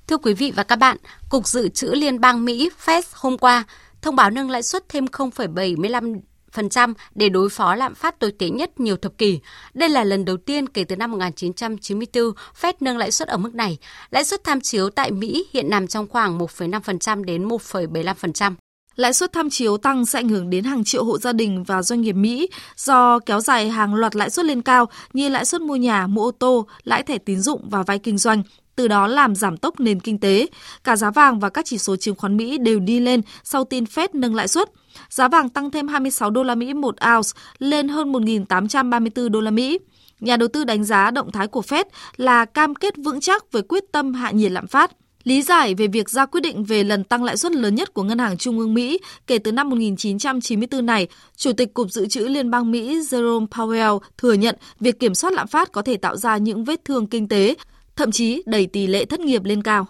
[0.07, 0.97] Thưa quý vị và các bạn,
[1.29, 3.63] Cục Dự trữ Liên bang Mỹ Fed hôm qua
[4.07, 8.79] thông báo nâng lãi suất thêm 0,75% để đối phó lạm phát tồi tệ nhất
[8.79, 9.39] nhiều thập kỷ.
[9.73, 12.23] Đây là lần đầu tiên kể từ năm 1994
[12.61, 13.77] Fed nâng lãi suất ở mức này.
[14.09, 18.53] Lãi suất tham chiếu tại Mỹ hiện nằm trong khoảng 1,5% đến 1,75%.
[18.95, 21.81] Lãi suất tham chiếu tăng sẽ ảnh hưởng đến hàng triệu hộ gia đình và
[21.81, 25.61] doanh nghiệp Mỹ do kéo dài hàng loạt lãi suất lên cao như lãi suất
[25.61, 28.43] mua nhà, mua ô tô, lãi thẻ tín dụng và vay kinh doanh
[28.77, 30.47] từ đó làm giảm tốc nền kinh tế.
[30.83, 33.83] Cả giá vàng và các chỉ số chứng khoán Mỹ đều đi lên sau tin
[33.83, 34.69] Fed nâng lãi suất.
[35.09, 39.51] Giá vàng tăng thêm 26 đô la Mỹ một ounce lên hơn 1.834 đô la
[39.51, 39.79] Mỹ.
[40.19, 41.83] Nhà đầu tư đánh giá động thái của Fed
[42.17, 44.91] là cam kết vững chắc với quyết tâm hạ nhiệt lạm phát.
[45.23, 48.03] Lý giải về việc ra quyết định về lần tăng lãi suất lớn nhất của
[48.03, 51.07] Ngân hàng Trung ương Mỹ kể từ năm 1994 này,
[51.37, 55.33] Chủ tịch Cục Dự trữ Liên bang Mỹ Jerome Powell thừa nhận việc kiểm soát
[55.33, 57.55] lạm phát có thể tạo ra những vết thương kinh tế,
[57.97, 59.85] thậm chí đẩy tỷ lệ thất nghiệp lên cao.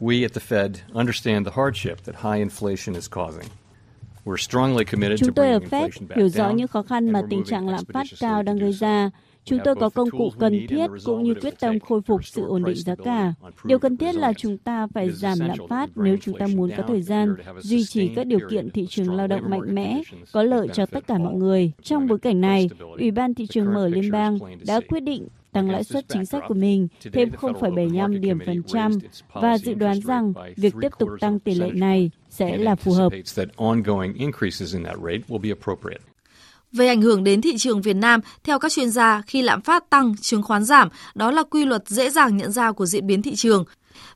[0.00, 3.48] We at the Fed understand the hardship that high inflation is causing.
[5.18, 8.42] Chúng tôi ở Fed hiểu rõ những khó khăn mà tình trạng lạm phát cao
[8.42, 9.10] đang gây ra.
[9.44, 12.64] Chúng tôi có công cụ cần thiết cũng như quyết tâm khôi phục sự ổn
[12.64, 13.34] định giá cả.
[13.64, 16.82] Điều cần thiết là chúng ta phải giảm lạm phát nếu chúng ta muốn có
[16.88, 20.68] thời gian duy trì các điều kiện thị trường lao động mạnh mẽ, có lợi
[20.72, 21.72] cho tất cả mọi người.
[21.82, 25.70] Trong bối cảnh này, Ủy ban thị trường mở liên bang đã quyết định tăng
[25.70, 28.92] lãi suất chính sách của mình thêm 0,75 điểm phần trăm
[29.32, 33.12] và dự đoán rằng việc tiếp tục tăng tỷ lệ này sẽ là phù hợp.
[36.72, 39.90] Về ảnh hưởng đến thị trường Việt Nam, theo các chuyên gia, khi lạm phát
[39.90, 43.22] tăng, chứng khoán giảm, đó là quy luật dễ dàng nhận ra của diễn biến
[43.22, 43.64] thị trường.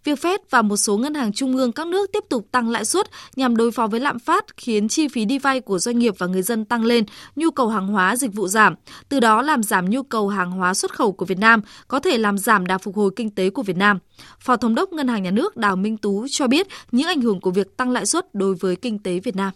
[0.04, 2.84] Việc Fed và một số ngân hàng trung ương các nước tiếp tục tăng lãi
[2.84, 6.14] suất nhằm đối phó với lạm phát khiến chi phí đi vay của doanh nghiệp
[6.18, 7.04] và người dân tăng lên,
[7.36, 8.74] nhu cầu hàng hóa dịch vụ giảm,
[9.08, 12.18] từ đó làm giảm nhu cầu hàng hóa xuất khẩu của Việt Nam, có thể
[12.18, 13.98] làm giảm đà phục hồi kinh tế của Việt Nam.
[14.40, 17.40] Phó Thống đốc Ngân hàng Nhà nước Đào Minh Tú cho biết những ảnh hưởng
[17.40, 19.52] của việc tăng lãi suất đối với kinh tế Việt Nam.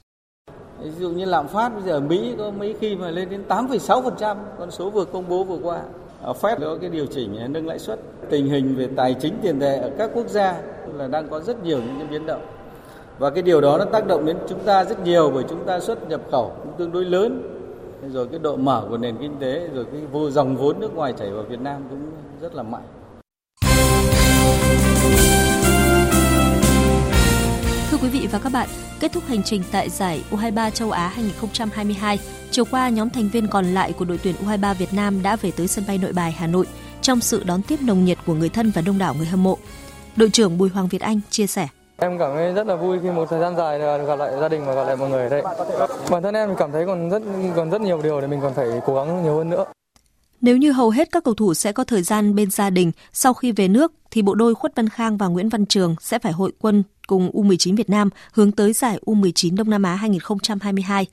[0.82, 3.44] Ví dụ như lạm phát bây giờ ở Mỹ có mấy khi mà lên đến
[3.48, 5.82] 8,6%, con số vừa công bố vừa qua.
[6.22, 7.98] Ờ, Fed có cái điều chỉnh nâng lãi suất.
[8.30, 10.62] Tình hình về tài chính tiền tệ ở các quốc gia
[10.94, 12.42] là đang có rất nhiều những cái biến động.
[13.18, 15.80] Và cái điều đó nó tác động đến chúng ta rất nhiều bởi chúng ta
[15.80, 17.42] xuất nhập khẩu cũng tương đối lớn.
[18.12, 21.14] Rồi cái độ mở của nền kinh tế, rồi cái vô dòng vốn nước ngoài
[21.18, 22.00] chảy vào Việt Nam cũng
[22.40, 22.82] rất là mạnh.
[27.92, 28.68] Thưa quý vị và các bạn,
[29.00, 32.18] kết thúc hành trình tại giải U23 châu Á 2022,
[32.50, 35.50] chiều qua nhóm thành viên còn lại của đội tuyển U23 Việt Nam đã về
[35.56, 36.66] tới sân bay Nội Bài Hà Nội
[37.02, 39.58] trong sự đón tiếp nồng nhiệt của người thân và đông đảo người hâm mộ.
[40.16, 41.68] Đội trưởng Bùi Hoàng Việt Anh chia sẻ.
[41.96, 44.48] Em cảm thấy rất là vui khi một thời gian dài được gặp lại gia
[44.48, 45.42] đình và gặp lại mọi người ở đây.
[46.10, 47.22] Bản thân em cảm thấy còn rất
[47.56, 49.64] còn rất nhiều điều để mình còn phải cố gắng nhiều hơn nữa.
[50.42, 53.34] Nếu như hầu hết các cầu thủ sẽ có thời gian bên gia đình sau
[53.34, 56.32] khi về nước, thì bộ đôi Khuất Văn Khang và Nguyễn Văn Trường sẽ phải
[56.32, 61.06] hội quân cùng U19 Việt Nam hướng tới giải U19 Đông Nam Á 2022.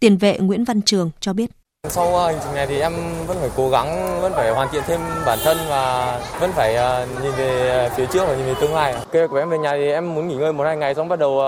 [0.00, 1.50] Tiền vệ Nguyễn Văn Trường cho biết.
[1.88, 2.92] Sau hành trình này thì em
[3.26, 6.74] vẫn phải cố gắng, vẫn phải hoàn thiện thêm bản thân và vẫn phải
[7.22, 8.94] nhìn về phía trước và nhìn về tương lai.
[9.12, 11.08] Kế hoạch của em về nhà thì em muốn nghỉ ngơi một hai ngày xong
[11.08, 11.40] bắt đầu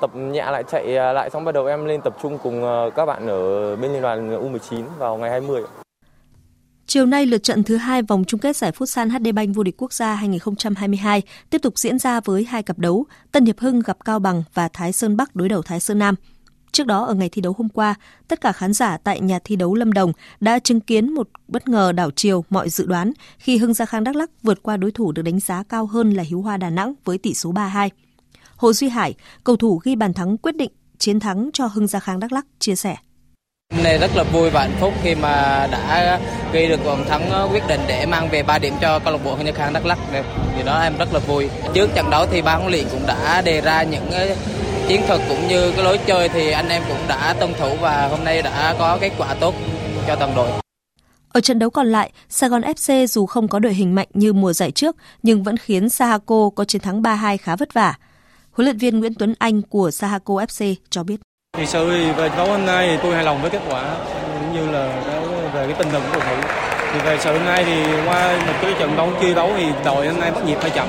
[0.00, 2.62] tập nhẹ lại chạy lại xong bắt đầu em lên tập trung cùng
[2.96, 5.62] các bạn ở bên liên đoàn U19 vào ngày 20.
[6.88, 9.74] Chiều nay, lượt trận thứ hai vòng chung kết giải Futsal HD Bank vô địch
[9.78, 13.96] quốc gia 2022 tiếp tục diễn ra với hai cặp đấu, Tân Hiệp Hưng gặp
[14.04, 16.14] Cao Bằng và Thái Sơn Bắc đối đầu Thái Sơn Nam.
[16.72, 17.94] Trước đó, ở ngày thi đấu hôm qua,
[18.28, 21.68] tất cả khán giả tại nhà thi đấu Lâm Đồng đã chứng kiến một bất
[21.68, 24.90] ngờ đảo chiều mọi dự đoán khi Hưng Gia Khang Đắk Lắk vượt qua đối
[24.90, 27.88] thủ được đánh giá cao hơn là Hiếu Hoa Đà Nẵng với tỷ số 3-2.
[28.56, 29.14] Hồ Duy Hải,
[29.44, 32.46] cầu thủ ghi bàn thắng quyết định chiến thắng cho Hưng Gia Khang Đắk Lắk
[32.58, 32.96] chia sẻ.
[33.74, 36.20] Hôm nay rất là vui và hạnh phúc khi mà đã
[36.52, 39.18] ghi được bàn thắng ờ, quyết định để mang về 3 điểm cho câu lạc
[39.24, 39.98] bộ Hưng Gia Khang Đắk Lắk.
[40.56, 41.48] Thì đó em rất là vui.
[41.74, 44.36] Trước trận đấu thì ban huấn luyện cũng đã đề ra những ờ,
[44.88, 48.08] chiến thuật cũng như cái lối chơi thì anh em cũng đã tuân thủ và
[48.08, 49.54] hôm nay đã có kết quả tốt
[50.06, 50.48] cho toàn đội.
[51.32, 54.32] Ở trận đấu còn lại, Sài Gòn FC dù không có đội hình mạnh như
[54.32, 57.94] mùa giải trước nhưng vẫn khiến Sahako có chiến thắng 3-2 khá vất vả.
[58.50, 61.16] Huấn luyện viên Nguyễn Tuấn Anh của Sahako FC cho biết.
[61.52, 63.96] Thì sự thì về đấu hôm nay thì tôi hài lòng với kết quả
[64.40, 65.02] cũng như là
[65.54, 66.48] về cái tinh thần của cầu thủ.
[66.92, 70.08] Thì về sự hôm nay thì qua một cái trận đấu chưa đấu thì đội
[70.08, 70.88] hôm nay bắt nhịp hơi chậm.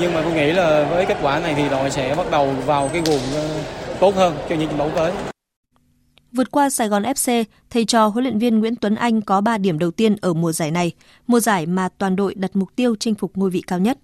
[0.00, 2.90] Nhưng mà tôi nghĩ là với kết quả này thì đội sẽ bắt đầu vào
[2.92, 3.62] cái guồng ờ,
[4.00, 5.12] tốt hơn cho những trận đấu tới.
[6.32, 9.58] Vượt qua Sài Gòn FC, thầy trò huấn luyện viên Nguyễn Tuấn Anh có 3
[9.58, 10.92] điểm đầu tiên ở mùa giải này,
[11.26, 13.98] mùa giải mà toàn đội đặt mục tiêu chinh phục ngôi vị cao nhất.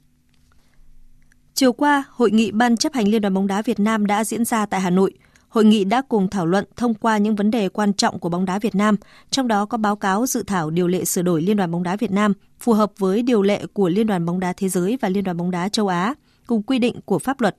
[1.55, 4.45] Chiều qua, hội nghị Ban chấp hành Liên đoàn bóng đá Việt Nam đã diễn
[4.45, 5.13] ra tại Hà Nội.
[5.49, 8.45] Hội nghị đã cùng thảo luận thông qua những vấn đề quan trọng của bóng
[8.45, 8.97] đá Việt Nam,
[9.31, 11.97] trong đó có báo cáo dự thảo điều lệ sửa đổi Liên đoàn bóng đá
[11.97, 15.09] Việt Nam phù hợp với điều lệ của Liên đoàn bóng đá thế giới và
[15.09, 16.15] Liên đoàn bóng đá châu Á,
[16.47, 17.57] cùng quy định của pháp luật.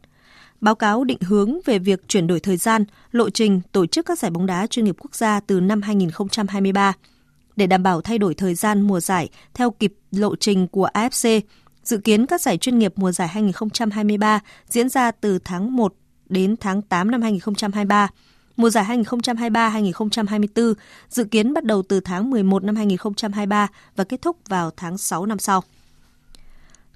[0.61, 4.19] Báo cáo định hướng về việc chuyển đổi thời gian, lộ trình tổ chức các
[4.19, 6.93] giải bóng đá chuyên nghiệp quốc gia từ năm 2023
[7.55, 11.41] để đảm bảo thay đổi thời gian mùa giải theo kịp lộ trình của AFC.
[11.83, 15.93] Dự kiến các giải chuyên nghiệp mùa giải 2023 diễn ra từ tháng 1
[16.29, 18.09] đến tháng 8 năm 2023.
[18.57, 20.73] Mùa giải 2023-2024
[21.09, 25.25] dự kiến bắt đầu từ tháng 11 năm 2023 và kết thúc vào tháng 6
[25.25, 25.63] năm sau.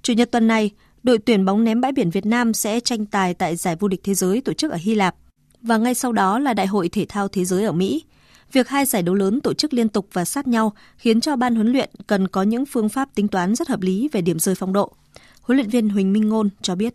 [0.01, 0.71] Chủ nhật tuần này,
[1.03, 4.01] đội tuyển bóng ném bãi biển Việt Nam sẽ tranh tài tại giải vô địch
[4.03, 5.15] thế giới tổ chức ở Hy Lạp
[5.61, 8.03] và ngay sau đó là Đại hội thể thao thế giới ở Mỹ.
[8.51, 11.55] Việc hai giải đấu lớn tổ chức liên tục và sát nhau khiến cho ban
[11.55, 14.55] huấn luyện cần có những phương pháp tính toán rất hợp lý về điểm rơi
[14.55, 14.91] phong độ.
[15.41, 16.93] Huấn luyện viên Huỳnh Minh Ngôn cho biết.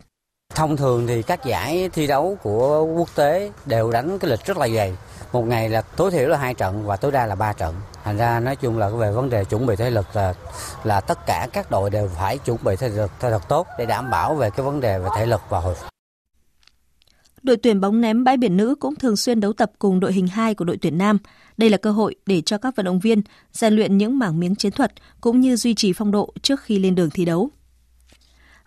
[0.57, 4.57] Thông thường thì các giải thi đấu của quốc tế đều đánh cái lịch rất
[4.57, 4.93] là dày.
[5.33, 7.75] Một ngày là tối thiểu là hai trận và tối đa là ba trận.
[8.03, 10.33] Thành ra nói chung là về vấn đề chuẩn bị thể lực là
[10.83, 14.09] là tất cả các đội đều phải chuẩn bị thể lực thật tốt để đảm
[14.11, 15.89] bảo về cái vấn đề về thể lực và hồi phục.
[17.43, 20.27] Đội tuyển bóng ném bãi biển nữ cũng thường xuyên đấu tập cùng đội hình
[20.27, 21.17] 2 của đội tuyển nam.
[21.57, 23.21] Đây là cơ hội để cho các vận động viên
[23.53, 26.79] rèn luyện những mảng miếng chiến thuật cũng như duy trì phong độ trước khi
[26.79, 27.49] lên đường thi đấu.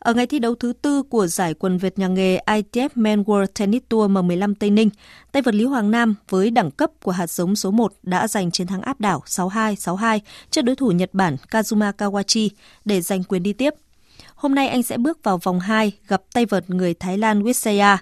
[0.00, 3.46] Ở ngày thi đấu thứ tư của giải quần vợt nhà nghề ITF Men World
[3.46, 4.90] Tennis Tour M15 Tây Ninh,
[5.32, 8.50] tay vật lý Hoàng Nam với đẳng cấp của hạt giống số 1 đã giành
[8.50, 10.20] chiến thắng áp đảo 6-2-6-2
[10.50, 12.48] trước đối thủ Nhật Bản Kazuma Kawachi
[12.84, 13.74] để giành quyền đi tiếp.
[14.34, 17.96] Hôm nay anh sẽ bước vào vòng 2 gặp tay vợt người Thái Lan Wisaya.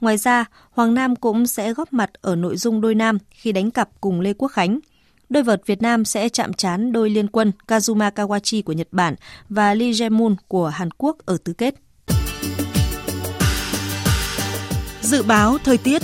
[0.00, 3.70] Ngoài ra, Hoàng Nam cũng sẽ góp mặt ở nội dung đôi nam khi đánh
[3.70, 4.78] cặp cùng Lê Quốc Khánh–
[5.32, 9.14] Đôi vợt Việt Nam sẽ chạm trán đôi liên quân Kazuma Kawachi của Nhật Bản
[9.48, 11.74] và Lee Jae-moon của Hàn Quốc ở tứ kết.
[15.00, 16.02] Dự báo thời tiết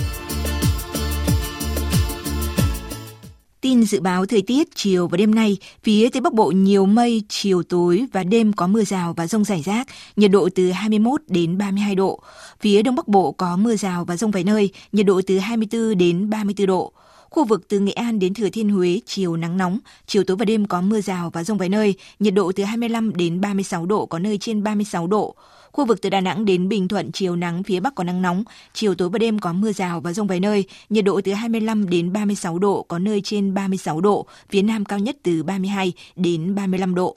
[3.61, 7.22] Tin dự báo thời tiết chiều và đêm nay, phía Tây Bắc Bộ nhiều mây,
[7.29, 11.20] chiều tối và đêm có mưa rào và rông rải rác, nhiệt độ từ 21
[11.29, 12.20] đến 32 độ.
[12.61, 15.99] Phía Đông Bắc Bộ có mưa rào và rông vài nơi, nhiệt độ từ 24
[15.99, 16.93] đến 34 độ.
[17.31, 20.45] Khu vực từ Nghệ An đến Thừa Thiên Huế chiều nắng nóng, chiều tối và
[20.45, 24.07] đêm có mưa rào và rông vài nơi, nhiệt độ từ 25 đến 36 độ,
[24.07, 25.35] có nơi trên 36 độ.
[25.72, 28.45] Khu vực từ Đà Nẵng đến Bình Thuận chiều nắng, phía Bắc có nắng nóng,
[28.72, 31.89] chiều tối và đêm có mưa rào và rông vài nơi, nhiệt độ từ 25
[31.89, 36.55] đến 36 độ, có nơi trên 36 độ, phía Nam cao nhất từ 32 đến
[36.55, 37.16] 35 độ.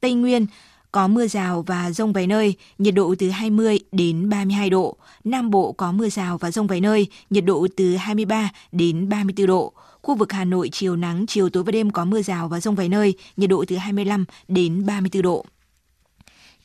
[0.00, 0.46] Tây Nguyên,
[0.92, 4.96] có mưa rào và rông vài nơi, nhiệt độ từ 20 đến 32 độ.
[5.24, 9.46] Nam Bộ có mưa rào và rông vài nơi, nhiệt độ từ 23 đến 34
[9.46, 9.72] độ.
[10.02, 12.74] Khu vực Hà Nội chiều nắng, chiều tối và đêm có mưa rào và rông
[12.74, 15.46] vài nơi, nhiệt độ từ 25 đến 34 độ.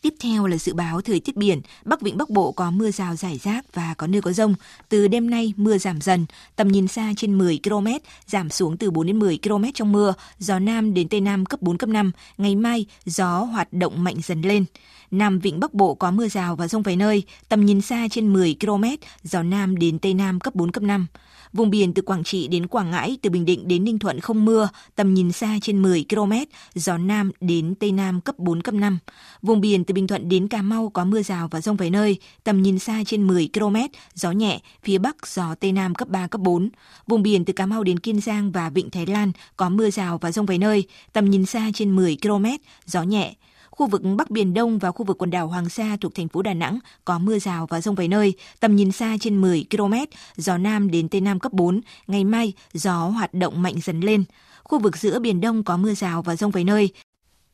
[0.03, 3.15] Tiếp theo là dự báo thời tiết biển, Bắc Vịnh Bắc Bộ có mưa rào
[3.15, 4.55] rải rác và có nơi có rông.
[4.89, 6.25] Từ đêm nay mưa giảm dần,
[6.55, 7.87] tầm nhìn xa trên 10 km,
[8.27, 11.61] giảm xuống từ 4 đến 10 km trong mưa, gió Nam đến Tây Nam cấp
[11.61, 12.11] 4, cấp 5.
[12.37, 14.65] Ngày mai, gió hoạt động mạnh dần lên.
[15.11, 18.33] Nam Vịnh Bắc Bộ có mưa rào và rông vài nơi, tầm nhìn xa trên
[18.33, 18.83] 10 km,
[19.23, 21.07] gió Nam đến Tây Nam cấp 4, cấp 5.
[21.53, 24.45] Vùng biển từ Quảng Trị đến Quảng Ngãi, từ Bình Định đến Ninh Thuận không
[24.45, 26.33] mưa, tầm nhìn xa trên 10 km,
[26.75, 28.99] gió Nam đến Tây Nam cấp 4, cấp 5.
[29.41, 32.17] Vùng biển từ Bình Thuận đến Cà Mau có mưa rào và rông vài nơi,
[32.43, 33.75] tầm nhìn xa trên 10 km,
[34.13, 36.69] gió nhẹ, phía Bắc gió Tây Nam cấp 3, cấp 4.
[37.07, 40.17] Vùng biển từ Cà Mau đến Kiên Giang và Vịnh Thái Lan có mưa rào
[40.17, 40.83] và rông vài nơi,
[41.13, 42.45] tầm nhìn xa trên 10 km,
[42.85, 43.35] gió nhẹ,
[43.77, 46.41] Khu vực Bắc Biển Đông và khu vực quần đảo Hoàng Sa thuộc thành phố
[46.41, 49.93] Đà Nẵng có mưa rào và rông vài nơi, tầm nhìn xa trên 10 km,
[50.37, 54.23] gió Nam đến Tây Nam cấp 4, ngày mai gió hoạt động mạnh dần lên.
[54.63, 56.89] Khu vực giữa Biển Đông có mưa rào và rông vài nơi,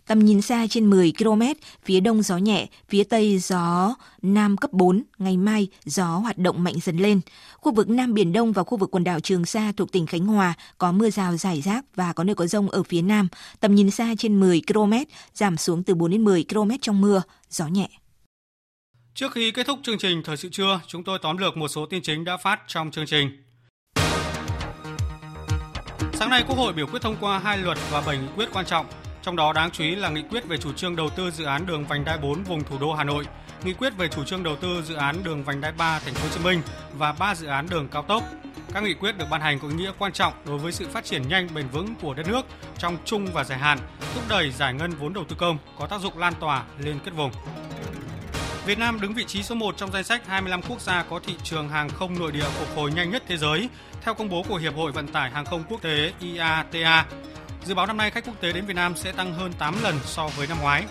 [0.09, 1.41] Tầm nhìn xa trên 10 km,
[1.83, 6.63] phía đông gió nhẹ, phía tây gió nam cấp 4, ngày mai gió hoạt động
[6.63, 7.21] mạnh dần lên.
[7.53, 10.25] Khu vực Nam Biển Đông và khu vực quần đảo Trường Sa thuộc tỉnh Khánh
[10.25, 13.27] Hòa có mưa rào rải rác và có nơi có rông ở phía nam.
[13.59, 14.93] Tầm nhìn xa trên 10 km,
[15.33, 17.89] giảm xuống từ 4 đến 10 km trong mưa, gió nhẹ.
[19.13, 21.85] Trước khi kết thúc chương trình Thời sự trưa, chúng tôi tóm lược một số
[21.85, 23.29] tin chính đã phát trong chương trình.
[26.13, 28.65] Sáng nay, Quốc hội biểu quyết thông qua hai luật và 7 nghị quyết quan
[28.65, 28.85] trọng
[29.21, 31.65] trong đó đáng chú ý là nghị quyết về chủ trương đầu tư dự án
[31.65, 33.25] đường vành đai 4 vùng thủ đô Hà Nội,
[33.63, 36.23] nghị quyết về chủ trương đầu tư dự án đường vành đai 3 thành phố
[36.23, 36.61] Hồ Chí Minh
[36.93, 38.23] và 3 dự án đường cao tốc.
[38.73, 41.05] Các nghị quyết được ban hành có ý nghĩa quan trọng đối với sự phát
[41.05, 42.45] triển nhanh bền vững của đất nước
[42.77, 43.79] trong trung và dài hạn,
[44.13, 47.11] thúc đẩy giải ngân vốn đầu tư công có tác dụng lan tỏa lên kết
[47.11, 47.31] vùng.
[48.65, 51.35] Việt Nam đứng vị trí số 1 trong danh sách 25 quốc gia có thị
[51.43, 53.69] trường hàng không nội địa phục hồi nhanh nhất thế giới,
[54.01, 57.05] theo công bố của Hiệp hội Vận tải Hàng không Quốc tế IATA.
[57.65, 59.99] Dự báo năm nay khách quốc tế đến Việt Nam sẽ tăng hơn 8 lần
[60.05, 60.85] so với năm ngoái.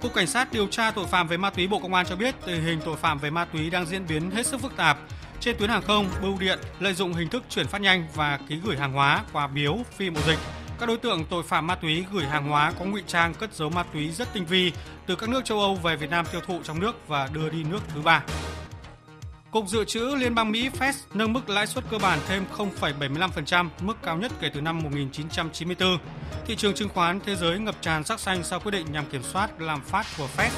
[0.00, 2.34] Cục Cảnh sát điều tra tội phạm về ma túy Bộ Công an cho biết
[2.46, 4.98] tình hình tội phạm về ma túy đang diễn biến hết sức phức tạp.
[5.40, 8.60] Trên tuyến hàng không, bưu điện lợi dụng hình thức chuyển phát nhanh và ký
[8.64, 10.38] gửi hàng hóa qua biếu, phi mậu dịch
[10.80, 13.70] các đối tượng tội phạm ma túy gửi hàng hóa có ngụy trang cất giấu
[13.70, 14.72] ma túy rất tinh vi
[15.06, 17.64] từ các nước châu Âu về Việt Nam tiêu thụ trong nước và đưa đi
[17.64, 18.22] nước thứ ba.
[19.54, 23.68] Cục Dự trữ Liên bang Mỹ Fed nâng mức lãi suất cơ bản thêm 0,75%,
[23.80, 25.98] mức cao nhất kể từ năm 1994.
[26.46, 29.22] Thị trường chứng khoán thế giới ngập tràn sắc xanh sau quyết định nhằm kiểm
[29.22, 30.50] soát lạm phát của Fed.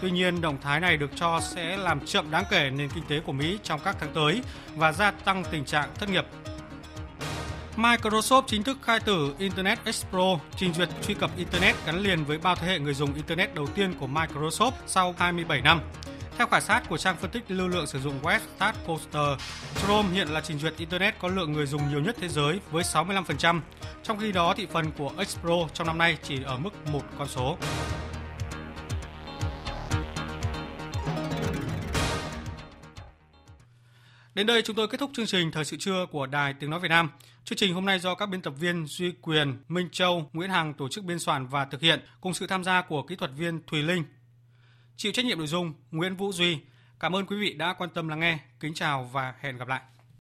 [0.00, 3.20] Tuy nhiên, động thái này được cho sẽ làm chậm đáng kể nền kinh tế
[3.20, 4.42] của Mỹ trong các tháng tới
[4.76, 6.24] và gia tăng tình trạng thất nghiệp
[7.76, 12.38] Microsoft chính thức khai tử Internet Explorer, trình duyệt truy cập Internet gắn liền với
[12.38, 15.80] bao thế hệ người dùng Internet đầu tiên của Microsoft sau 27 năm.
[16.40, 19.40] Theo khảo sát của trang phân tích lưu lượng sử dụng web StatPoster,
[19.74, 22.84] Chrome hiện là trình duyệt Internet có lượng người dùng nhiều nhất thế giới với
[22.84, 23.60] 65%,
[24.02, 27.28] trong khi đó thị phần của Expro trong năm nay chỉ ở mức một con
[27.28, 27.56] số.
[34.34, 36.80] Đến đây chúng tôi kết thúc chương trình Thời sự trưa của Đài Tiếng Nói
[36.80, 37.10] Việt Nam.
[37.44, 40.74] Chương trình hôm nay do các biên tập viên Duy Quyền, Minh Châu, Nguyễn Hằng
[40.74, 43.60] tổ chức biên soạn và thực hiện cùng sự tham gia của kỹ thuật viên
[43.66, 44.04] Thùy Linh.
[45.00, 46.58] Chịu trách nhiệm nội dung Nguyễn Vũ Duy.
[47.00, 48.38] Cảm ơn quý vị đã quan tâm lắng nghe.
[48.60, 49.80] Kính chào và hẹn gặp lại.